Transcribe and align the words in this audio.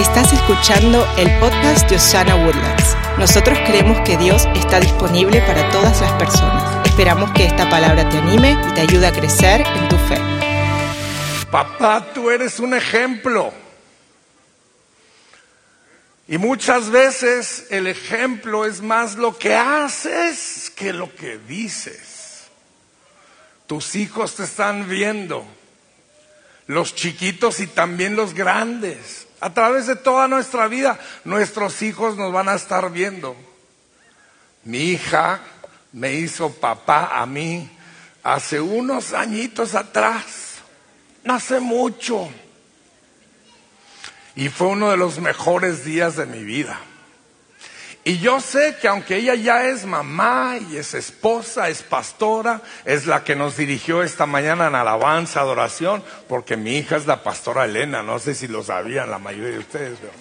Estás 0.00 0.32
escuchando 0.32 1.06
el 1.18 1.28
podcast 1.40 1.86
de 1.90 1.96
Osana 1.96 2.34
Woodlands. 2.34 2.96
Nosotros 3.18 3.58
creemos 3.66 4.00
que 4.00 4.16
Dios 4.16 4.46
está 4.54 4.80
disponible 4.80 5.42
para 5.42 5.68
todas 5.68 6.00
las 6.00 6.12
personas. 6.12 6.86
Esperamos 6.86 7.30
que 7.32 7.44
esta 7.44 7.68
palabra 7.68 8.08
te 8.08 8.16
anime 8.16 8.52
y 8.52 8.72
te 8.72 8.80
ayude 8.80 9.06
a 9.06 9.12
crecer 9.12 9.60
en 9.60 9.88
tu 9.90 9.96
fe. 9.98 10.16
Papá, 11.50 12.14
tú 12.14 12.30
eres 12.30 12.60
un 12.60 12.72
ejemplo. 12.72 13.52
Y 16.26 16.38
muchas 16.38 16.88
veces 16.88 17.66
el 17.68 17.86
ejemplo 17.86 18.64
es 18.64 18.80
más 18.80 19.16
lo 19.16 19.36
que 19.36 19.54
haces 19.54 20.72
que 20.74 20.94
lo 20.94 21.14
que 21.14 21.36
dices. 21.36 22.44
Tus 23.66 23.94
hijos 23.96 24.34
te 24.34 24.44
están 24.44 24.88
viendo, 24.88 25.44
los 26.66 26.94
chiquitos 26.94 27.60
y 27.60 27.66
también 27.66 28.16
los 28.16 28.32
grandes. 28.32 29.26
A 29.40 29.54
través 29.54 29.86
de 29.86 29.96
toda 29.96 30.28
nuestra 30.28 30.68
vida, 30.68 30.98
nuestros 31.24 31.80
hijos 31.82 32.16
nos 32.16 32.32
van 32.32 32.48
a 32.48 32.54
estar 32.54 32.90
viendo. 32.90 33.36
Mi 34.64 34.90
hija 34.90 35.40
me 35.92 36.12
hizo 36.12 36.52
papá 36.52 37.10
a 37.12 37.26
mí 37.26 37.70
hace 38.22 38.60
unos 38.60 39.12
añitos 39.12 39.74
atrás, 39.74 40.56
no 41.24 41.34
hace 41.34 41.60
mucho. 41.60 42.28
Y 44.36 44.48
fue 44.48 44.68
uno 44.68 44.90
de 44.90 44.96
los 44.96 45.18
mejores 45.18 45.84
días 45.84 46.16
de 46.16 46.26
mi 46.26 46.44
vida. 46.44 46.78
Y 48.10 48.18
yo 48.18 48.40
sé 48.40 48.74
que 48.82 48.88
aunque 48.88 49.18
ella 49.18 49.36
ya 49.36 49.68
es 49.68 49.86
mamá 49.86 50.58
y 50.68 50.78
es 50.78 50.94
esposa, 50.94 51.68
es 51.68 51.84
pastora, 51.84 52.60
es 52.84 53.06
la 53.06 53.22
que 53.22 53.36
nos 53.36 53.56
dirigió 53.56 54.02
esta 54.02 54.26
mañana 54.26 54.66
en 54.66 54.74
alabanza, 54.74 55.38
adoración, 55.38 56.02
porque 56.28 56.56
mi 56.56 56.76
hija 56.76 56.96
es 56.96 57.06
la 57.06 57.22
pastora 57.22 57.66
Elena, 57.66 58.02
no 58.02 58.18
sé 58.18 58.34
si 58.34 58.48
lo 58.48 58.64
sabían 58.64 59.12
la 59.12 59.20
mayoría 59.20 59.50
de 59.50 59.58
ustedes, 59.60 59.98
pero 60.00 60.12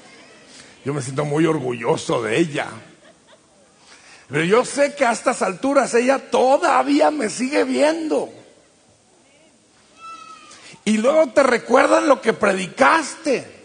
yo 0.86 0.94
me 0.94 1.02
siento 1.02 1.26
muy 1.26 1.48
orgulloso 1.48 2.22
de 2.22 2.38
ella. 2.38 2.68
Pero 4.30 4.44
yo 4.44 4.66
sé 4.66 4.94
que 4.94 5.06
a 5.06 5.12
estas 5.12 5.42
alturas 5.42 5.92
ella 5.96 6.20
todavía 6.30 7.10
me 7.10 7.28
sigue 7.32 7.64
viendo. 7.64 8.30
Y 10.86 11.00
luego 11.00 11.30
te 11.30 11.42
recuerdan 11.42 12.08
lo 12.08 12.22
que 12.22 12.34
predicaste 12.34 13.59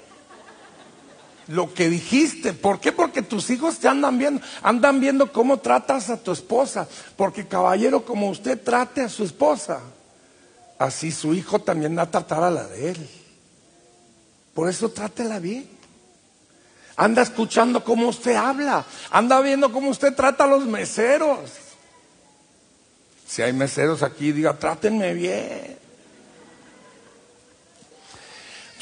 lo 1.48 1.74
que 1.74 1.88
dijiste. 1.88 2.52
¿Por 2.52 2.80
qué? 2.80 2.92
Porque 2.92 3.22
tus 3.22 3.50
hijos 3.50 3.78
te 3.78 3.88
andan 3.88 4.18
viendo, 4.18 4.40
andan 4.62 5.00
viendo 5.00 5.32
cómo 5.32 5.58
tratas 5.58 6.10
a 6.10 6.16
tu 6.16 6.32
esposa. 6.32 6.88
Porque 7.16 7.46
caballero, 7.46 8.04
como 8.04 8.28
usted 8.28 8.62
trate 8.62 9.02
a 9.02 9.08
su 9.08 9.24
esposa, 9.24 9.80
así 10.78 11.12
su 11.12 11.34
hijo 11.34 11.58
también 11.58 11.96
va 11.96 12.02
a 12.02 12.10
tratar 12.10 12.42
a 12.42 12.50
la 12.50 12.66
de 12.66 12.90
él. 12.90 13.08
Por 14.54 14.68
eso 14.68 14.90
trátela 14.90 15.38
bien. 15.38 15.68
Anda 16.96 17.22
escuchando 17.22 17.82
cómo 17.82 18.08
usted 18.08 18.36
habla. 18.36 18.84
Anda 19.10 19.40
viendo 19.40 19.72
cómo 19.72 19.90
usted 19.90 20.14
trata 20.14 20.44
a 20.44 20.46
los 20.46 20.64
meseros. 20.64 21.50
Si 23.26 23.42
hay 23.42 23.52
meseros 23.52 24.02
aquí, 24.02 24.30
diga, 24.30 24.56
trátenme 24.56 25.12
bien. 25.12 25.83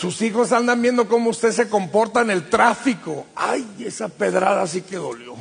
Sus 0.02 0.20
hijos 0.22 0.50
andan 0.50 0.82
viendo 0.82 1.06
cómo 1.06 1.30
usted 1.30 1.52
se 1.52 1.68
comporta 1.68 2.22
en 2.22 2.32
el 2.32 2.50
tráfico. 2.50 3.24
Ay, 3.36 3.64
esa 3.86 4.08
pedrada 4.08 4.66
sí 4.66 4.82
que 4.82 4.96
dolió. 4.96 5.36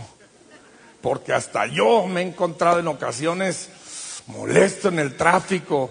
Porque 1.02 1.34
hasta 1.34 1.66
yo 1.66 2.06
me 2.06 2.22
he 2.22 2.28
encontrado 2.28 2.78
en 2.78 2.88
ocasiones 2.88 3.70
molesto 4.28 4.89
en 4.89 5.00
el 5.00 5.17
tráfico. 5.17 5.89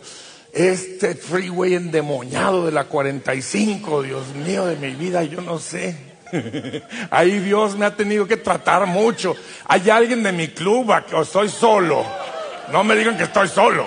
Este 0.52 1.16
freeway 1.16 1.74
endemoniado 1.74 2.64
de 2.64 2.70
la 2.70 2.84
45, 2.84 4.04
Dios 4.04 4.28
mío 4.36 4.66
de 4.66 4.76
mi 4.76 4.94
vida, 4.94 5.24
yo 5.24 5.41
no 5.41 5.58
sé. 5.58 5.96
Ahí 7.10 7.41
Dios 7.41 7.76
me 7.76 7.86
ha 7.86 7.96
tenido 7.96 8.28
que 8.28 8.36
tratar 8.36 8.86
mucho. 8.86 9.34
Hay 9.66 9.91
alguien 9.91 10.22
de 10.22 10.30
mi 10.30 10.46
club 10.46 10.92
o 11.12 11.22
estoy 11.22 11.48
solo. 11.48 12.04
No 12.70 12.84
me 12.84 12.94
digan 12.94 13.16
que 13.16 13.25
estoy 13.25 13.48
solo. 13.48 13.84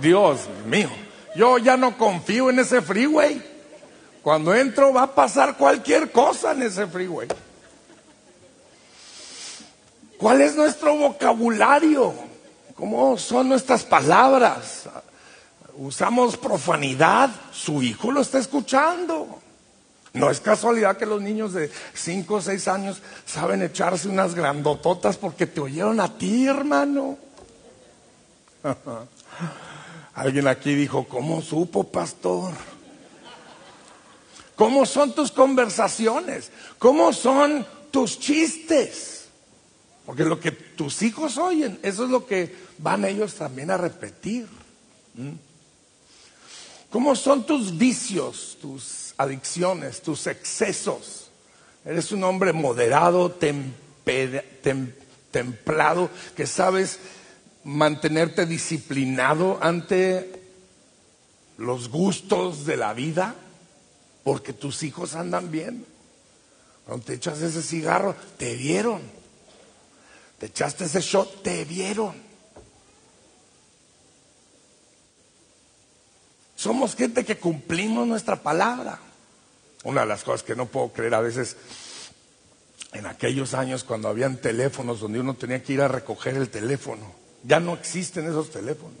Dios 0.00 0.48
mío. 0.64 0.88
Yo 1.36 1.58
ya 1.58 1.76
no 1.76 1.98
confío 1.98 2.48
en 2.48 2.60
ese 2.60 2.80
freeway. 2.80 3.47
Cuando 4.28 4.54
entro 4.54 4.92
va 4.92 5.04
a 5.04 5.14
pasar 5.14 5.56
cualquier 5.56 6.12
cosa 6.12 6.52
en 6.52 6.64
ese 6.64 6.86
freeway. 6.86 7.28
¿Cuál 10.18 10.42
es 10.42 10.54
nuestro 10.54 10.94
vocabulario? 10.98 12.12
¿Cómo 12.74 13.16
son 13.16 13.48
nuestras 13.48 13.84
palabras? 13.84 14.82
¿Usamos 15.78 16.36
profanidad? 16.36 17.30
Su 17.52 17.82
hijo 17.82 18.12
lo 18.12 18.20
está 18.20 18.38
escuchando. 18.38 19.40
No 20.12 20.28
es 20.30 20.42
casualidad 20.42 20.98
que 20.98 21.06
los 21.06 21.22
niños 21.22 21.54
de 21.54 21.70
5 21.94 22.34
o 22.34 22.42
6 22.42 22.68
años 22.68 23.00
saben 23.24 23.62
echarse 23.62 24.10
unas 24.10 24.34
grandototas 24.34 25.16
porque 25.16 25.46
te 25.46 25.62
oyeron 25.62 26.00
a 26.00 26.18
ti, 26.18 26.46
hermano. 26.46 27.16
Alguien 30.14 30.48
aquí 30.48 30.74
dijo, 30.74 31.04
¿cómo 31.08 31.40
supo, 31.40 31.84
pastor? 31.84 32.52
¿Cómo 34.58 34.84
son 34.86 35.14
tus 35.14 35.30
conversaciones? 35.30 36.50
¿Cómo 36.80 37.12
son 37.12 37.64
tus 37.92 38.18
chistes? 38.18 39.26
Porque 40.04 40.24
lo 40.24 40.40
que 40.40 40.50
tus 40.50 41.00
hijos 41.02 41.38
oyen, 41.38 41.78
eso 41.84 42.04
es 42.04 42.10
lo 42.10 42.26
que 42.26 42.56
van 42.78 43.04
ellos 43.04 43.34
también 43.34 43.70
a 43.70 43.76
repetir. 43.76 44.48
¿Cómo 46.90 47.14
son 47.14 47.46
tus 47.46 47.78
vicios, 47.78 48.58
tus 48.60 49.14
adicciones, 49.16 50.02
tus 50.02 50.26
excesos? 50.26 51.30
Eres 51.84 52.10
un 52.10 52.24
hombre 52.24 52.52
moderado, 52.52 53.38
templado, 55.30 56.10
que 56.34 56.46
sabes 56.48 56.98
mantenerte 57.62 58.44
disciplinado 58.44 59.60
ante 59.62 60.42
los 61.58 61.88
gustos 61.90 62.66
de 62.66 62.76
la 62.76 62.92
vida 62.92 63.36
porque 64.28 64.52
tus 64.52 64.82
hijos 64.82 65.14
andan 65.14 65.50
bien. 65.50 65.86
Cuando 66.84 67.02
te 67.02 67.14
echas 67.14 67.40
ese 67.40 67.62
cigarro, 67.62 68.14
te 68.36 68.56
vieron. 68.56 69.00
Te 70.38 70.44
echaste 70.44 70.84
ese 70.84 71.00
shot, 71.00 71.42
te 71.42 71.64
vieron. 71.64 72.14
Somos 76.56 76.94
gente 76.94 77.24
que 77.24 77.38
cumplimos 77.38 78.06
nuestra 78.06 78.36
palabra. 78.42 78.98
Una 79.84 80.02
de 80.02 80.08
las 80.08 80.24
cosas 80.24 80.42
que 80.42 80.54
no 80.54 80.66
puedo 80.66 80.92
creer 80.92 81.14
a 81.14 81.20
veces, 81.20 81.56
en 82.92 83.06
aquellos 83.06 83.54
años 83.54 83.82
cuando 83.82 84.08
habían 84.08 84.36
teléfonos 84.36 85.00
donde 85.00 85.20
uno 85.20 85.36
tenía 85.36 85.62
que 85.62 85.72
ir 85.72 85.80
a 85.80 85.88
recoger 85.88 86.36
el 86.36 86.50
teléfono, 86.50 87.14
ya 87.44 87.60
no 87.60 87.72
existen 87.72 88.26
esos 88.26 88.50
teléfonos. 88.50 88.98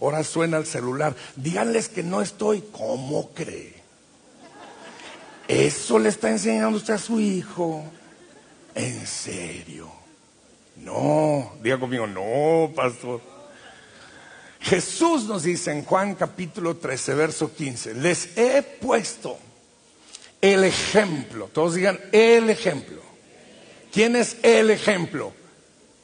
Ahora 0.00 0.24
suena 0.24 0.56
el 0.56 0.64
celular. 0.64 1.14
Díganles 1.36 1.90
que 1.90 2.02
no 2.02 2.22
estoy. 2.22 2.64
¿Cómo 2.72 3.34
cree? 3.34 3.84
Eso 5.48 5.98
le 5.98 6.08
está 6.08 6.30
enseñando 6.30 6.76
usted 6.76 6.94
a 6.94 6.98
su 6.98 7.20
hijo. 7.20 7.84
¿En 8.74 9.06
serio? 9.06 9.90
No, 10.76 11.52
diga 11.62 11.78
conmigo, 11.78 12.06
no, 12.06 12.72
pastor. 12.74 13.20
Jesús 14.60 15.24
nos 15.24 15.44
dice 15.44 15.70
en 15.70 15.84
Juan 15.84 16.16
capítulo 16.16 16.76
13, 16.76 17.14
verso 17.14 17.54
15, 17.54 17.94
les 17.94 18.36
he 18.36 18.62
puesto 18.62 19.38
el 20.40 20.64
ejemplo. 20.64 21.48
Todos 21.52 21.74
digan 21.74 22.00
el 22.12 22.50
ejemplo. 22.50 23.00
¿Quién 23.92 24.16
es 24.16 24.36
el 24.42 24.70
ejemplo? 24.70 25.32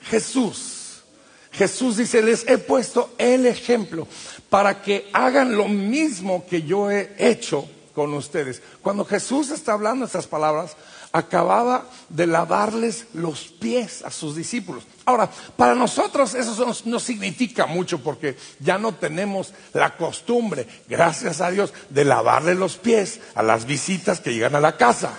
Jesús. 0.03 1.03
Jesús 1.51 1.99
dice, 1.99 2.23
les 2.23 2.49
he 2.49 2.57
puesto 2.57 3.13
el 3.19 3.47
ejemplo 3.47 4.09
para 4.49 4.81
que 4.81 5.11
hagan 5.13 5.57
lo 5.57 5.69
mismo 5.69 6.47
que 6.47 6.63
yo 6.63 6.91
he 6.91 7.13
hecho 7.19 7.69
con 7.95 8.15
ustedes. 8.15 8.63
Cuando 8.83 9.05
Jesús 9.05 9.51
está 9.51 9.73
hablando 9.73 10.05
estas 10.05 10.27
palabras, 10.27 10.77
acababa 11.13 11.85
de 12.09 12.27
lavarles 12.27 13.07
los 13.13 13.45
pies 13.45 14.03
a 14.03 14.11
sus 14.11 14.35
discípulos. 14.35 14.85
Ahora, 15.05 15.29
para 15.57 15.75
nosotros 15.75 16.35
eso 16.35 16.75
no, 16.87 17.01
significa 17.01 17.67
mucho 17.67 18.03
porque 18.03 18.37
ya 18.61 18.79
no 18.79 18.95
tenemos 18.95 19.53
la 19.75 19.97
costumbre, 19.97 20.67
gracias 20.89 21.41
a 21.41 21.51
Dios, 21.51 21.73
de 21.91 22.05
lavarle 22.05 22.55
los 22.55 22.77
pies 22.77 23.21
a 23.35 23.43
las 23.43 23.67
visitas 23.67 24.21
que 24.21 24.33
llegan 24.33 24.55
a 24.57 24.61
la 24.61 24.77
casa. 24.77 25.13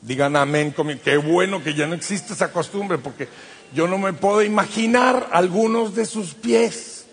Digan 0.00 0.34
amén. 0.34 0.74
Qué 1.04 1.16
bueno 1.16 1.62
que 1.62 1.74
ya 1.74 1.86
no 1.86 1.94
existe 1.94 2.32
esa 2.32 2.50
costumbre 2.50 2.98
porque 2.98 3.28
yo 3.72 3.86
no 3.86 3.98
me 3.98 4.12
puedo 4.12 4.42
imaginar 4.42 5.28
algunos 5.32 5.94
de 5.94 6.06
sus 6.06 6.34
pies. 6.34 7.06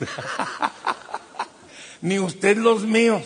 ni 2.04 2.18
usted 2.18 2.58
los 2.58 2.82
míos. 2.84 3.22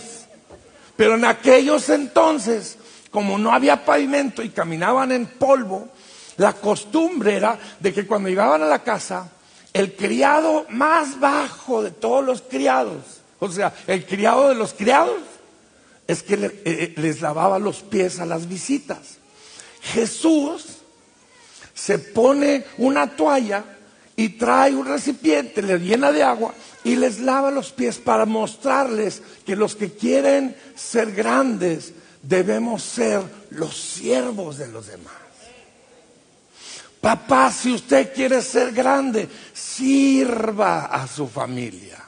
Pero 0.97 1.17
en 1.17 1.25
aquellos 1.25 1.89
entonces, 1.89 2.79
como 3.11 3.37
no 3.39 3.53
había 3.53 3.85
pavimento 3.85 4.43
y 4.43 4.51
caminaban 4.51 5.11
en 5.13 5.27
polvo, 5.27 5.89
la 6.37 6.53
costumbre 6.53 7.35
era 7.37 7.59
de 7.81 7.93
que 7.93 8.07
cuando 8.07 8.29
llegaban 8.29 8.63
a 8.63 8.67
la 8.67 8.83
casa, 8.85 9.31
el 9.73 9.95
criado 9.97 10.65
más 10.71 11.19
bajo 11.19 11.83
de 11.83 11.91
todos 11.91 12.25
los 12.25 12.43
criados, 12.43 13.03
o 13.41 13.51
sea, 13.51 13.75
el 13.87 14.07
criado 14.07 14.49
de 14.49 14.55
los 14.55 14.73
criados, 14.75 15.21
es 16.07 16.23
que 16.23 16.37
le- 16.37 16.63
eh, 16.65 16.95
les 16.97 17.21
lavaba 17.21 17.59
los 17.59 17.81
pies 17.83 18.19
a 18.21 18.27
las 18.27 18.49
visitas. 18.49 19.19
Jesús 19.83 20.67
se 21.75 21.99
pone 21.99 22.65
una 22.79 23.15
toalla 23.17 23.65
y 24.19 24.31
trae 24.31 24.75
un 24.75 24.85
recipiente, 24.85 25.63
le 25.63 25.79
llena 25.79 26.11
de 26.11 26.25
agua 26.25 26.53
y 26.83 26.97
les 26.97 27.21
lava 27.21 27.53
los 27.53 27.71
pies 27.71 27.99
para 27.99 28.27
mostrarles 28.27 29.23
que 29.47 29.55
los 29.55 29.77
que 29.77 29.93
quieren 29.93 30.57
ser 30.75 31.13
grandes 31.13 31.93
debemos 32.21 32.83
ser 32.83 33.23
los 33.51 33.77
siervos 33.77 34.59
de 34.59 34.67
los 34.67 34.89
demás. 34.89 35.15
Papá, 37.01 37.53
si 37.53 37.73
usted 37.73 38.13
quiere 38.13 38.43
ser 38.43 38.73
grande, 38.73 39.29
sirva 39.55 40.87
a 40.87 41.07
su 41.07 41.29
familia. 41.29 42.05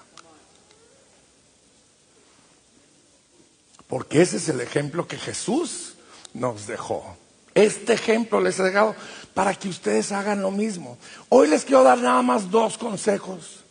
Porque 3.87 4.23
ese 4.23 4.39
es 4.39 4.49
el 4.49 4.61
ejemplo 4.61 5.07
que 5.07 5.17
Jesús 5.17 5.95
nos 6.35 6.67
dejó. 6.67 7.17
Este 7.61 7.93
ejemplo 7.93 8.41
les 8.41 8.59
he 8.59 8.63
dejado 8.63 8.95
para 9.35 9.55
que 9.55 9.69
ustedes 9.69 10.13
hagan 10.13 10.41
lo 10.41 10.51
mismo. 10.51 10.97
Hoy 11.29 11.47
les 11.47 11.67
quiero 11.67 11.83
dar 11.83 11.99
nada 11.99 12.23
más 12.23 12.51
dos 12.51 12.79
consejos 12.79 13.65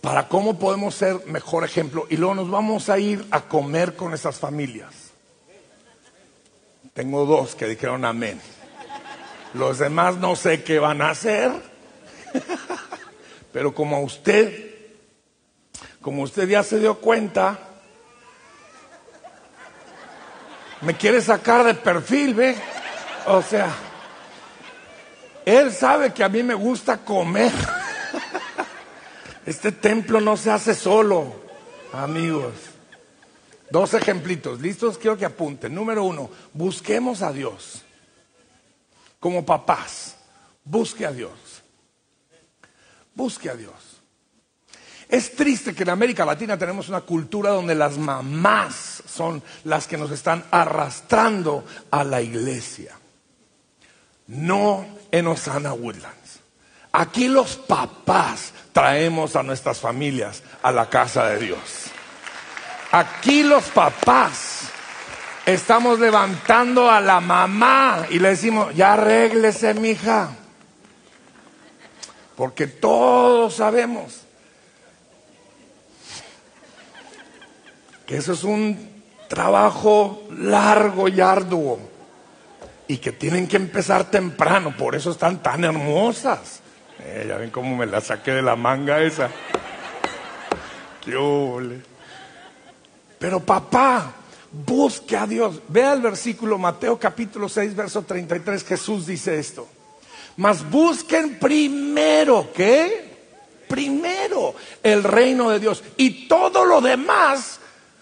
para 0.00 0.26
cómo 0.26 0.58
podemos 0.58 0.96
ser 0.96 1.24
mejor 1.26 1.64
ejemplo 1.64 2.08
y 2.10 2.16
luego 2.16 2.34
nos 2.34 2.50
vamos 2.50 2.88
a 2.88 2.98
ir 2.98 3.24
a 3.30 3.42
comer 3.42 3.94
con 3.94 4.12
esas 4.12 4.40
familias. 4.40 4.92
Tengo 6.94 7.26
dos 7.26 7.54
que 7.54 7.66
dijeron 7.66 8.04
amén. 8.04 8.40
Los 9.54 9.78
demás 9.78 10.16
no 10.16 10.34
sé 10.34 10.64
qué 10.64 10.80
van 10.80 11.00
a 11.00 11.10
hacer, 11.10 11.52
pero 13.52 13.72
como 13.72 14.00
usted, 14.00 14.74
como 16.02 16.22
usted 16.22 16.48
ya 16.48 16.64
se 16.64 16.80
dio 16.80 16.96
cuenta, 16.96 17.67
me 20.82 20.96
quiere 20.96 21.20
sacar 21.20 21.64
de 21.64 21.74
perfil, 21.74 22.34
¿ve? 22.34 22.56
O 23.26 23.42
sea, 23.42 23.74
él 25.44 25.72
sabe 25.72 26.12
que 26.12 26.24
a 26.24 26.28
mí 26.28 26.42
me 26.42 26.54
gusta 26.54 26.98
comer. 26.98 27.52
Este 29.46 29.72
templo 29.72 30.20
no 30.20 30.36
se 30.36 30.50
hace 30.50 30.74
solo, 30.74 31.34
amigos. 31.92 32.52
Dos 33.70 33.94
ejemplitos, 33.94 34.60
listos, 34.60 34.98
quiero 34.98 35.16
que 35.16 35.24
apunten. 35.24 35.74
Número 35.74 36.04
uno, 36.04 36.30
busquemos 36.52 37.22
a 37.22 37.32
Dios. 37.32 37.82
Como 39.20 39.44
papás, 39.44 40.16
busque 40.64 41.04
a 41.06 41.12
Dios. 41.12 41.32
Busque 43.14 43.50
a 43.50 43.54
Dios. 43.54 43.97
Es 45.08 45.34
triste 45.34 45.74
que 45.74 45.84
en 45.84 45.90
América 45.90 46.26
Latina 46.26 46.58
tenemos 46.58 46.90
una 46.90 47.00
cultura 47.00 47.50
donde 47.50 47.74
las 47.74 47.96
mamás 47.96 49.02
son 49.08 49.42
las 49.64 49.86
que 49.86 49.96
nos 49.96 50.10
están 50.10 50.44
arrastrando 50.50 51.64
a 51.90 52.04
la 52.04 52.20
iglesia. 52.20 52.94
No 54.26 54.84
en 55.10 55.26
Osana 55.26 55.72
Woodlands. 55.72 56.40
Aquí 56.92 57.28
los 57.28 57.56
papás 57.56 58.52
traemos 58.72 59.34
a 59.34 59.42
nuestras 59.42 59.80
familias 59.80 60.42
a 60.62 60.72
la 60.72 60.90
casa 60.90 61.26
de 61.28 61.38
Dios. 61.38 61.86
Aquí 62.92 63.42
los 63.42 63.64
papás 63.64 64.68
estamos 65.46 65.98
levantando 66.00 66.90
a 66.90 67.00
la 67.00 67.20
mamá 67.20 68.06
y 68.10 68.18
le 68.18 68.30
decimos, 68.30 68.74
ya 68.74 68.92
arréglese, 68.92 69.72
mija. 69.72 70.36
Porque 72.36 72.66
todos 72.66 73.54
sabemos 73.54 74.27
que 78.08 78.16
eso 78.16 78.32
es 78.32 78.42
un 78.42 78.88
trabajo 79.28 80.26
largo 80.30 81.08
y 81.08 81.20
arduo 81.20 81.78
y 82.86 82.96
que 82.96 83.12
tienen 83.12 83.46
que 83.46 83.56
empezar 83.56 84.10
temprano, 84.10 84.74
por 84.74 84.96
eso 84.96 85.10
están 85.10 85.42
tan 85.42 85.62
hermosas. 85.62 86.60
Eh, 87.00 87.26
ya 87.28 87.36
ven 87.36 87.50
cómo 87.50 87.76
me 87.76 87.84
la 87.84 88.00
saqué 88.00 88.32
de 88.32 88.40
la 88.40 88.56
manga 88.56 89.02
esa. 89.02 89.28
Qué 91.04 91.14
ole. 91.16 91.82
Pero 93.18 93.40
papá, 93.40 94.14
busque 94.52 95.14
a 95.14 95.26
Dios. 95.26 95.60
Vea 95.68 95.92
el 95.92 96.00
versículo 96.00 96.56
Mateo 96.56 96.98
capítulo 96.98 97.46
6, 97.46 97.76
verso 97.76 98.04
33, 98.04 98.64
Jesús 98.64 99.06
dice 99.06 99.38
esto. 99.38 99.68
Mas 100.38 100.66
busquen 100.70 101.38
primero, 101.38 102.48
¿qué? 102.54 103.18
Primero 103.68 104.54
el 104.82 105.04
reino 105.04 105.50
de 105.50 105.60
Dios 105.60 105.84
y 105.98 106.26
todo 106.26 106.64
lo 106.64 106.80
demás 106.80 107.57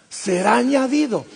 será 0.08 0.56
añadido. 0.56 1.26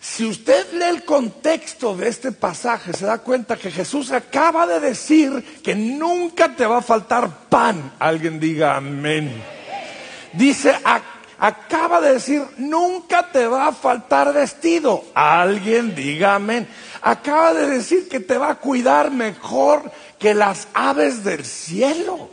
Si 0.00 0.24
usted 0.24 0.72
lee 0.72 0.84
el 0.88 1.04
contexto 1.04 1.94
de 1.96 2.08
este 2.08 2.32
pasaje, 2.32 2.92
se 2.92 3.06
da 3.06 3.18
cuenta 3.18 3.56
que 3.56 3.70
Jesús 3.70 4.10
acaba 4.10 4.66
de 4.66 4.80
decir 4.80 5.60
que 5.62 5.76
nunca 5.76 6.56
te 6.56 6.66
va 6.66 6.78
a 6.78 6.82
faltar 6.82 7.48
pan. 7.48 7.92
Alguien 8.00 8.40
diga 8.40 8.76
amén. 8.76 9.30
Dice, 10.32 10.74
"Ac- 10.82 11.02
acaba 11.38 12.00
de 12.00 12.14
decir, 12.14 12.42
nunca 12.56 13.30
te 13.30 13.46
va 13.46 13.68
a 13.68 13.72
faltar 13.72 14.32
vestido. 14.32 15.04
Alguien 15.14 15.94
diga 15.94 16.34
amén. 16.34 16.66
Acaba 17.00 17.54
de 17.54 17.66
decir 17.66 18.08
que 18.08 18.18
te 18.18 18.38
va 18.38 18.50
a 18.50 18.54
cuidar 18.56 19.10
mejor 19.12 19.90
que 20.18 20.34
las 20.34 20.66
aves 20.74 21.22
del 21.22 21.44
cielo. 21.44 22.28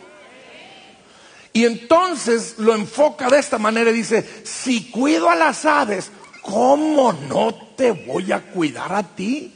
Y 1.60 1.66
entonces 1.66 2.56
lo 2.58 2.74
enfoca 2.74 3.30
de 3.30 3.38
esta 3.38 3.58
manera 3.58 3.90
y 3.90 3.96
dice, 3.96 4.26
si 4.46 4.90
cuido 4.90 5.30
a 5.30 5.36
las 5.36 5.66
aves, 5.66 6.10
¿cómo 6.42 7.12
no 7.12 7.54
te 7.76 7.92
voy 7.92 8.32
a 8.32 8.40
cuidar 8.40 8.94
a 8.94 9.04
ti? 9.04 9.54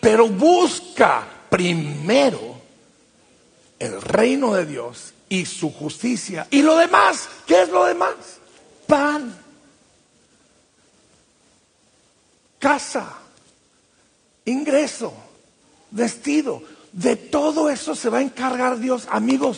Pero 0.00 0.28
busca 0.28 1.26
primero 1.50 2.60
el 3.80 4.00
reino 4.00 4.54
de 4.54 4.64
Dios 4.64 5.12
y 5.28 5.44
su 5.44 5.72
justicia. 5.72 6.46
Y 6.52 6.62
lo 6.62 6.76
demás, 6.76 7.28
¿qué 7.48 7.62
es 7.62 7.68
lo 7.70 7.84
demás? 7.84 8.14
Pan, 8.86 9.36
casa, 12.60 13.12
ingreso, 14.44 15.12
vestido. 15.90 16.62
De 16.92 17.16
todo 17.16 17.70
eso 17.70 17.96
se 17.96 18.08
va 18.08 18.18
a 18.18 18.22
encargar 18.22 18.78
Dios. 18.78 19.08
Amigos, 19.10 19.56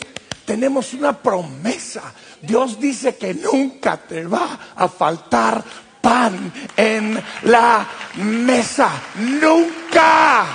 tenemos 0.51 0.93
una 0.93 1.13
promesa. 1.13 2.01
Dios 2.41 2.77
dice 2.77 3.15
que 3.15 3.33
nunca 3.33 3.95
te 3.95 4.25
va 4.25 4.59
a 4.75 4.89
faltar 4.89 5.63
pan 6.01 6.51
en 6.75 7.23
la 7.43 7.87
mesa. 8.15 8.91
Nunca. 9.15 10.45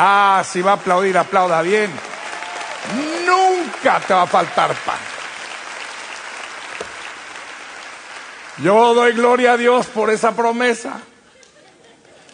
Ah, 0.00 0.42
si 0.44 0.60
va 0.60 0.72
a 0.72 0.74
aplaudir, 0.74 1.16
aplauda 1.16 1.62
bien. 1.62 1.92
Nunca 3.24 4.00
te 4.00 4.14
va 4.14 4.22
a 4.22 4.26
faltar 4.26 4.74
pan. 4.84 4.98
Yo 8.64 8.94
doy 8.94 9.12
gloria 9.12 9.52
a 9.52 9.56
Dios 9.56 9.86
por 9.86 10.10
esa 10.10 10.34
promesa. 10.34 11.00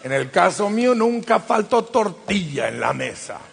En 0.03 0.13
el 0.13 0.31
caso 0.31 0.71
mío 0.71 0.95
nunca 0.95 1.41
faltó 1.41 1.85
tortilla 1.85 2.69
en 2.69 2.81
la 2.81 2.95
mesa. 2.95 3.52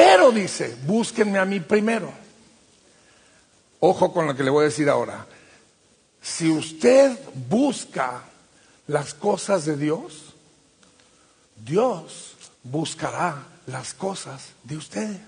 Pero 0.00 0.32
dice, 0.32 0.78
búsquenme 0.86 1.38
a 1.38 1.44
mí 1.44 1.60
primero. 1.60 2.10
Ojo 3.80 4.10
con 4.14 4.26
lo 4.26 4.34
que 4.34 4.42
le 4.42 4.48
voy 4.48 4.62
a 4.62 4.68
decir 4.68 4.88
ahora. 4.88 5.26
Si 6.22 6.48
usted 6.50 7.18
busca 7.50 8.22
las 8.86 9.12
cosas 9.12 9.66
de 9.66 9.76
Dios, 9.76 10.32
Dios 11.54 12.34
buscará 12.62 13.44
las 13.66 13.92
cosas 13.92 14.52
de 14.64 14.78
ustedes. 14.78 15.20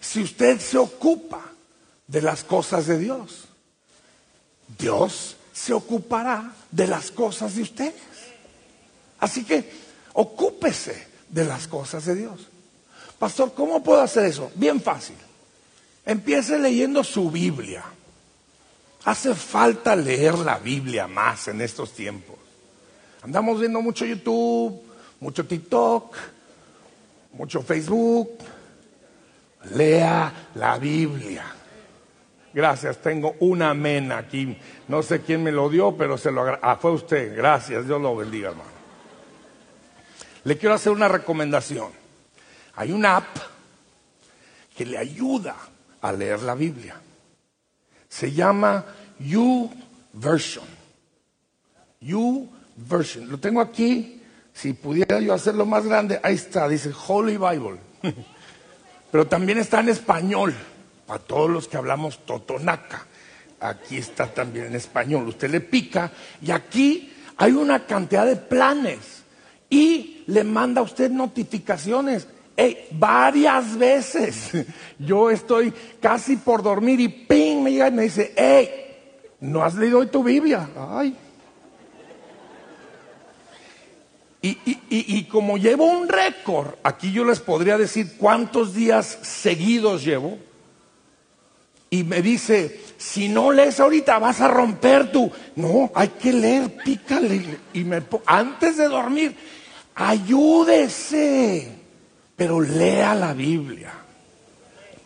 Si 0.00 0.22
usted 0.22 0.58
se 0.58 0.78
ocupa 0.78 1.42
de 2.06 2.22
las 2.22 2.42
cosas 2.42 2.86
de 2.86 2.96
Dios, 2.96 3.44
Dios 4.78 5.36
se 5.52 5.74
ocupará 5.74 6.54
de 6.70 6.86
las 6.86 7.10
cosas 7.10 7.56
de 7.56 7.60
ustedes. 7.60 8.00
Así 9.20 9.44
que 9.44 9.70
ocúpese 10.14 11.08
de 11.28 11.44
las 11.44 11.68
cosas 11.68 12.06
de 12.06 12.14
Dios. 12.14 12.48
Pastor, 13.18 13.52
¿cómo 13.54 13.82
puedo 13.82 14.00
hacer 14.00 14.26
eso? 14.26 14.50
Bien 14.54 14.80
fácil. 14.80 15.16
Empiece 16.06 16.58
leyendo 16.58 17.02
su 17.02 17.30
Biblia. 17.30 17.84
Hace 19.04 19.34
falta 19.34 19.96
leer 19.96 20.38
la 20.38 20.58
Biblia 20.58 21.06
más 21.06 21.48
en 21.48 21.60
estos 21.60 21.92
tiempos. 21.92 22.36
Andamos 23.22 23.58
viendo 23.60 23.80
mucho 23.80 24.04
YouTube, 24.04 24.80
mucho 25.20 25.46
TikTok, 25.46 26.16
mucho 27.32 27.62
Facebook. 27.62 28.38
Lea 29.74 30.50
la 30.54 30.78
Biblia. 30.78 31.44
Gracias, 32.54 32.98
tengo 32.98 33.34
un 33.40 33.62
amén 33.62 34.12
aquí. 34.12 34.56
No 34.86 35.02
sé 35.02 35.20
quién 35.20 35.42
me 35.42 35.52
lo 35.52 35.68
dio, 35.68 35.96
pero 35.96 36.16
se 36.16 36.30
lo 36.30 36.58
Ah, 36.62 36.78
fue 36.80 36.92
usted. 36.92 37.36
Gracias, 37.36 37.86
Dios 37.86 38.00
lo 38.00 38.16
bendiga, 38.16 38.50
hermano. 38.50 38.70
Le 40.44 40.56
quiero 40.56 40.74
hacer 40.74 40.92
una 40.92 41.08
recomendación. 41.08 41.97
Hay 42.78 42.92
una 42.92 43.16
app 43.16 43.36
que 44.76 44.86
le 44.86 44.96
ayuda 44.96 45.56
a 46.00 46.12
leer 46.12 46.42
la 46.42 46.54
Biblia. 46.54 46.94
Se 48.08 48.30
llama 48.30 48.84
You 49.18 49.68
Version. 50.12 50.64
You 52.00 52.48
Version. 52.76 53.28
Lo 53.28 53.38
tengo 53.38 53.60
aquí. 53.60 54.22
Si 54.54 54.74
pudiera 54.74 55.18
yo 55.18 55.34
hacerlo 55.34 55.66
más 55.66 55.86
grande, 55.86 56.20
ahí 56.22 56.36
está, 56.36 56.68
dice 56.68 56.92
Holy 57.08 57.36
Bible. 57.36 57.80
Pero 59.10 59.26
también 59.26 59.58
está 59.58 59.80
en 59.80 59.88
español, 59.88 60.54
para 61.04 61.18
todos 61.18 61.50
los 61.50 61.66
que 61.66 61.78
hablamos 61.78 62.24
totonaca. 62.24 63.04
Aquí 63.58 63.96
está 63.96 64.32
también 64.32 64.66
en 64.66 64.76
español. 64.76 65.26
Usted 65.26 65.50
le 65.50 65.62
pica 65.62 66.12
y 66.40 66.52
aquí 66.52 67.12
hay 67.38 67.50
una 67.50 67.86
cantidad 67.86 68.24
de 68.24 68.36
planes 68.36 69.24
y 69.68 70.22
le 70.28 70.44
manda 70.44 70.80
a 70.80 70.84
usted 70.84 71.10
notificaciones. 71.10 72.28
Varias 72.90 73.78
veces 73.78 74.50
yo 74.98 75.30
estoy 75.30 75.72
casi 76.00 76.36
por 76.36 76.62
dormir 76.62 77.00
y 77.00 77.08
ping 77.08 77.62
me 77.62 77.70
llega 77.70 77.88
y 77.88 77.92
me 77.92 78.02
dice, 78.02 78.32
hey, 78.36 78.70
¿no 79.40 79.62
has 79.62 79.74
leído 79.74 80.00
hoy 80.00 80.08
tu 80.08 80.22
Biblia? 80.22 80.68
Ay. 80.76 81.16
Y, 84.40 84.56
y, 84.88 85.24
como 85.24 85.58
llevo 85.58 85.84
un 85.84 86.08
récord, 86.08 86.74
aquí 86.84 87.12
yo 87.12 87.24
les 87.24 87.40
podría 87.40 87.76
decir 87.76 88.16
cuántos 88.16 88.72
días 88.72 89.18
seguidos 89.22 90.04
llevo. 90.04 90.38
Y 91.90 92.04
me 92.04 92.22
dice, 92.22 92.80
si 92.98 93.28
no 93.28 93.50
lees 93.50 93.80
ahorita 93.80 94.18
vas 94.18 94.40
a 94.40 94.48
romper 94.48 95.10
tu... 95.10 95.30
No, 95.56 95.90
hay 95.94 96.08
que 96.08 96.32
leer, 96.32 96.76
pícale. 96.84 97.58
Y 97.72 97.82
me, 97.82 98.02
antes 98.26 98.76
de 98.76 98.88
dormir, 98.88 99.36
ayúdese, 99.94 101.77
pero 102.38 102.60
lea 102.60 103.16
la 103.16 103.34
Biblia. 103.34 103.92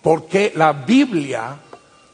Porque 0.02 0.52
la 0.54 0.74
Biblia 0.74 1.56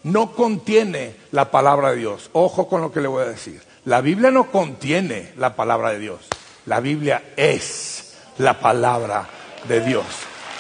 no 0.04 0.30
contiene 0.30 1.16
la 1.32 1.50
palabra 1.50 1.90
de 1.90 1.96
Dios. 1.96 2.30
Ojo 2.34 2.68
con 2.68 2.80
lo 2.80 2.92
que 2.92 3.00
le 3.00 3.08
voy 3.08 3.24
a 3.24 3.28
decir. 3.28 3.60
La 3.84 4.00
Biblia 4.00 4.30
no 4.30 4.52
contiene 4.52 5.32
la 5.36 5.56
palabra 5.56 5.90
de 5.90 5.98
Dios. 5.98 6.20
La 6.66 6.78
Biblia 6.78 7.32
es 7.36 8.14
la 8.38 8.60
palabra 8.60 9.26
de 9.66 9.80
Dios. 9.80 10.06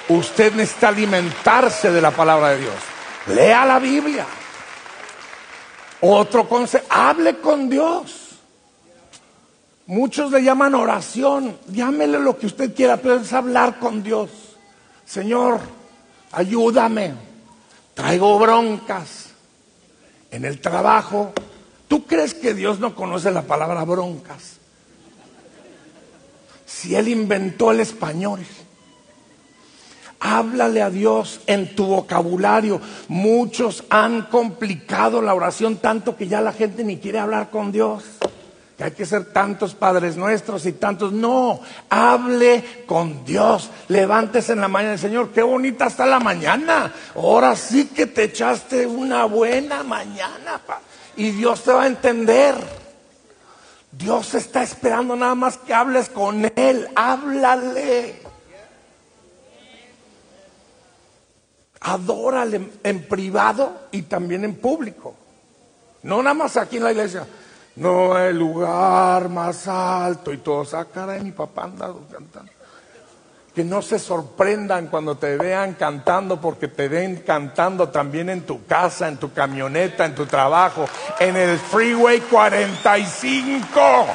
Usted 0.08 0.52
necesita 0.54 0.88
alimentarse 0.88 1.92
de 1.92 2.00
la 2.00 2.10
palabra 2.10 2.50
de 2.50 2.58
Dios. 2.62 2.74
Lea 3.28 3.64
la 3.64 3.78
Biblia. 3.78 4.26
Otro 6.00 6.48
consejo, 6.48 6.84
hable 6.90 7.38
con 7.38 7.70
Dios. 7.70 8.28
Muchos 9.86 10.32
le 10.32 10.42
llaman 10.42 10.74
oración, 10.74 11.56
llámele 11.68 12.18
lo 12.18 12.36
que 12.36 12.46
usted 12.46 12.74
quiera, 12.74 12.96
pero 12.96 13.16
es 13.16 13.32
hablar 13.32 13.78
con 13.78 14.02
Dios. 14.02 14.30
Señor, 15.08 15.60
ayúdame, 16.32 17.14
traigo 17.94 18.38
broncas 18.38 19.30
en 20.30 20.44
el 20.44 20.60
trabajo. 20.60 21.32
¿Tú 21.88 22.04
crees 22.04 22.34
que 22.34 22.52
Dios 22.52 22.78
no 22.78 22.94
conoce 22.94 23.30
la 23.30 23.42
palabra 23.42 23.84
broncas? 23.84 24.58
Si 26.66 26.94
Él 26.94 27.08
inventó 27.08 27.70
el 27.70 27.80
español. 27.80 28.40
Háblale 30.20 30.82
a 30.82 30.90
Dios 30.90 31.40
en 31.46 31.74
tu 31.74 31.86
vocabulario. 31.86 32.78
Muchos 33.06 33.84
han 33.88 34.22
complicado 34.22 35.22
la 35.22 35.32
oración 35.32 35.76
tanto 35.76 36.16
que 36.16 36.28
ya 36.28 36.42
la 36.42 36.52
gente 36.52 36.84
ni 36.84 36.98
quiere 36.98 37.18
hablar 37.18 37.48
con 37.48 37.72
Dios. 37.72 38.04
Que 38.78 38.84
hay 38.84 38.90
que 38.92 39.04
ser 39.04 39.32
tantos 39.32 39.74
padres 39.74 40.16
nuestros 40.16 40.64
y 40.64 40.72
tantos. 40.72 41.12
No, 41.12 41.60
hable 41.90 42.84
con 42.86 43.24
Dios. 43.24 43.70
Levántese 43.88 44.52
en 44.52 44.60
la 44.60 44.68
mañana. 44.68 44.96
Señor, 44.96 45.30
qué 45.32 45.42
bonita 45.42 45.88
está 45.88 46.06
la 46.06 46.20
mañana. 46.20 46.94
Ahora 47.16 47.56
sí 47.56 47.86
que 47.86 48.06
te 48.06 48.22
echaste 48.22 48.86
una 48.86 49.24
buena 49.24 49.82
mañana. 49.82 50.60
Y 51.16 51.32
Dios 51.32 51.64
te 51.64 51.72
va 51.72 51.82
a 51.82 51.86
entender. 51.88 52.54
Dios 53.90 54.34
está 54.34 54.62
esperando 54.62 55.16
nada 55.16 55.34
más 55.34 55.58
que 55.58 55.74
hables 55.74 56.08
con 56.08 56.44
Él. 56.54 56.88
Háblale. 56.94 58.22
Adórale 61.80 62.70
en 62.84 63.08
privado 63.08 63.88
y 63.90 64.02
también 64.02 64.44
en 64.44 64.54
público. 64.54 65.16
No 66.04 66.22
nada 66.22 66.34
más 66.34 66.56
aquí 66.56 66.76
en 66.76 66.84
la 66.84 66.92
iglesia. 66.92 67.26
No 67.78 68.18
el 68.18 68.36
lugar 68.36 69.28
más 69.28 69.68
alto 69.68 70.32
y 70.32 70.38
todo. 70.38 70.66
Ah, 70.72 70.84
de 71.06 71.20
mi 71.20 71.30
papá 71.30 71.64
anda 71.64 71.92
cantando. 72.10 72.50
Que 73.54 73.62
no 73.62 73.82
se 73.82 74.00
sorprendan 74.00 74.88
cuando 74.88 75.16
te 75.16 75.36
vean 75.36 75.74
cantando, 75.74 76.40
porque 76.40 76.66
te 76.66 76.88
ven 76.88 77.22
cantando 77.24 77.88
también 77.88 78.30
en 78.30 78.42
tu 78.42 78.66
casa, 78.66 79.06
en 79.06 79.16
tu 79.16 79.32
camioneta, 79.32 80.04
en 80.04 80.14
tu 80.16 80.26
trabajo, 80.26 80.86
en 81.20 81.36
el 81.36 81.56
Freeway 81.58 82.20
45. 82.20 84.06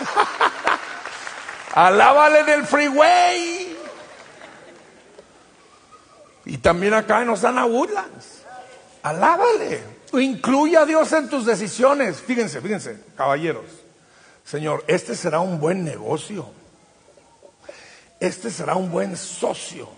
Alábale 1.74 2.44
del 2.44 2.64
freeway. 2.66 3.76
Y 6.46 6.56
también 6.58 6.94
acá 6.94 7.20
en 7.22 7.28
Osana 7.28 7.66
Woodlands. 7.66 8.42
Alábale. 9.02 9.99
Incluye 10.12 10.76
a 10.76 10.84
Dios 10.86 11.12
en 11.12 11.28
tus 11.28 11.46
decisiones. 11.46 12.20
Fíjense, 12.20 12.60
fíjense, 12.60 12.98
caballeros. 13.16 13.66
Señor, 14.44 14.84
este 14.88 15.14
será 15.14 15.40
un 15.40 15.60
buen 15.60 15.84
negocio. 15.84 16.50
Este 18.18 18.50
será 18.50 18.74
un 18.74 18.90
buen 18.90 19.16
socio. 19.16 19.88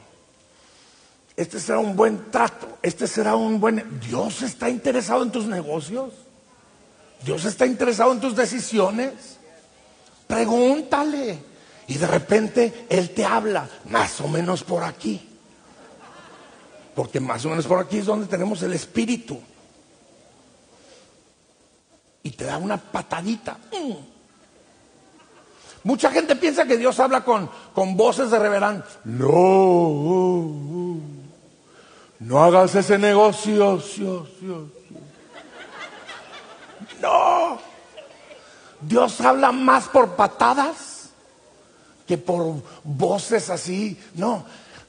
Este 1.34 1.58
será 1.58 1.78
un 1.78 1.96
buen 1.96 2.30
trato. 2.30 2.78
Este 2.82 3.06
será 3.06 3.34
un 3.34 3.58
buen... 3.58 4.00
Dios 4.00 4.42
está 4.42 4.68
interesado 4.68 5.22
en 5.22 5.32
tus 5.32 5.46
negocios. 5.46 6.12
Dios 7.24 7.44
está 7.46 7.64
interesado 7.64 8.12
en 8.12 8.20
tus 8.20 8.36
decisiones. 8.36 9.38
Pregúntale. 10.26 11.38
Y 11.86 11.94
de 11.96 12.06
repente 12.06 12.86
Él 12.88 13.10
te 13.10 13.24
habla, 13.24 13.68
más 13.86 14.20
o 14.20 14.28
menos 14.28 14.62
por 14.62 14.84
aquí. 14.84 15.28
Porque 16.94 17.20
más 17.20 17.44
o 17.46 17.48
menos 17.48 17.66
por 17.66 17.78
aquí 17.78 17.98
es 17.98 18.06
donde 18.06 18.26
tenemos 18.26 18.62
el 18.62 18.74
espíritu. 18.74 19.40
Y 22.22 22.30
te 22.30 22.44
da 22.44 22.58
una 22.58 22.76
patadita. 22.76 23.58
Mm. 23.72 24.12
Mucha 25.84 26.10
gente 26.10 26.36
piensa 26.36 26.64
que 26.64 26.76
Dios 26.76 27.00
habla 27.00 27.24
con, 27.24 27.50
con 27.74 27.96
voces 27.96 28.30
de 28.30 28.38
reverán. 28.38 28.84
No, 29.04 31.00
no 32.20 32.44
hagas 32.44 32.74
ese 32.76 32.98
negocio. 32.98 33.82
No. 37.00 37.58
Dios 38.80 39.20
habla 39.20 39.50
más 39.52 39.88
por 39.88 40.10
patadas 40.14 41.10
que 42.06 42.16
por 42.16 42.62
voces 42.84 43.50
así. 43.50 44.00
No, 44.14 44.44